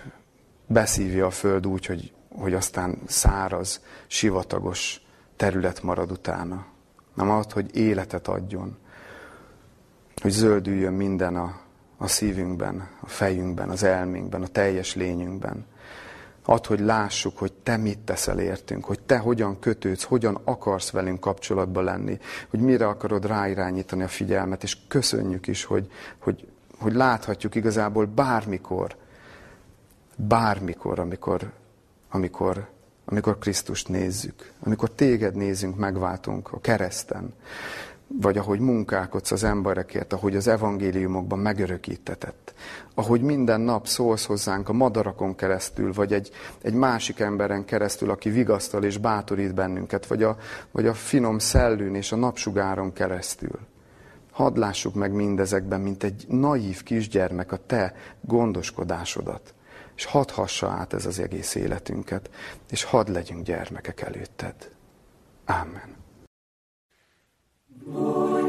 beszívja 0.67 1.25
a 1.25 1.31
föld 1.31 1.67
úgy, 1.67 1.85
hogy, 1.85 2.13
hogy 2.29 2.53
aztán 2.53 3.01
száraz, 3.07 3.81
sivatagos 4.07 5.01
terület 5.41 5.83
marad 5.83 6.11
utána. 6.11 6.65
Nem 7.13 7.29
ad, 7.29 7.51
hogy 7.51 7.75
életet 7.75 8.27
adjon, 8.27 8.77
hogy 10.21 10.31
zöldüljön 10.31 10.93
minden 10.93 11.35
a, 11.35 11.59
a 11.97 12.07
szívünkben, 12.07 12.87
a 12.99 13.07
fejünkben, 13.07 13.69
az 13.69 13.83
elménkben, 13.83 14.41
a 14.41 14.47
teljes 14.47 14.95
lényünkben. 14.95 15.65
Ad, 16.45 16.65
hogy 16.65 16.79
lássuk, 16.79 17.37
hogy 17.37 17.53
te 17.53 17.77
mit 17.77 17.99
teszel 17.99 18.39
értünk, 18.39 18.85
hogy 18.85 18.99
te 18.99 19.17
hogyan 19.17 19.59
kötődsz, 19.59 20.03
hogyan 20.03 20.41
akarsz 20.43 20.91
velünk 20.91 21.19
kapcsolatba 21.19 21.81
lenni, 21.81 22.19
hogy 22.49 22.59
mire 22.59 22.87
akarod 22.87 23.25
ráirányítani 23.25 24.03
a 24.03 24.07
figyelmet, 24.07 24.63
és 24.63 24.77
köszönjük 24.87 25.47
is, 25.47 25.63
hogy, 25.63 25.91
hogy, 26.19 26.47
hogy 26.79 26.93
láthatjuk 26.93 27.55
igazából 27.55 28.05
bármikor, 28.05 28.95
bármikor, 30.15 30.99
amikor 30.99 31.51
amikor, 32.11 32.69
amikor 33.11 33.37
Krisztust 33.37 33.87
nézzük, 33.87 34.51
amikor 34.59 34.89
téged 34.89 35.35
nézünk, 35.35 35.77
megváltunk 35.77 36.51
a 36.51 36.59
kereszten, 36.59 37.33
vagy 38.07 38.37
ahogy 38.37 38.59
munkálkodsz 38.59 39.31
az 39.31 39.43
emberekért, 39.43 40.13
ahogy 40.13 40.35
az 40.35 40.47
evangéliumokban 40.47 41.39
megörökítetett, 41.39 42.53
ahogy 42.93 43.21
minden 43.21 43.61
nap 43.61 43.87
szólsz 43.87 44.25
hozzánk 44.25 44.69
a 44.69 44.73
madarakon 44.73 45.35
keresztül, 45.35 45.93
vagy 45.93 46.13
egy, 46.13 46.31
egy 46.61 46.73
másik 46.73 47.19
emberen 47.19 47.65
keresztül, 47.65 48.09
aki 48.09 48.29
vigasztal 48.29 48.83
és 48.83 48.97
bátorít 48.97 49.53
bennünket, 49.53 50.05
vagy 50.05 50.23
a, 50.23 50.37
vagy 50.71 50.87
a 50.87 50.93
finom 50.93 51.39
szellőn 51.39 51.95
és 51.95 52.11
a 52.11 52.15
napsugáron 52.15 52.93
keresztül. 52.93 53.59
Hadd 54.31 54.59
lássuk 54.59 54.93
meg 54.93 55.11
mindezekben, 55.11 55.81
mint 55.81 56.03
egy 56.03 56.25
naív 56.27 56.83
kisgyermek 56.83 57.51
a 57.51 57.59
te 57.65 57.93
gondoskodásodat. 58.21 59.53
És 60.01 60.07
hadd 60.07 60.31
hassa 60.31 60.69
át 60.69 60.93
ez 60.93 61.05
az 61.05 61.19
egész 61.19 61.55
életünket, 61.55 62.29
és 62.69 62.83
hadd 62.83 63.11
legyünk 63.11 63.45
gyermekek 63.45 64.01
előtted. 64.01 64.71
Amen. 65.45 65.95
Mondj 67.85 68.40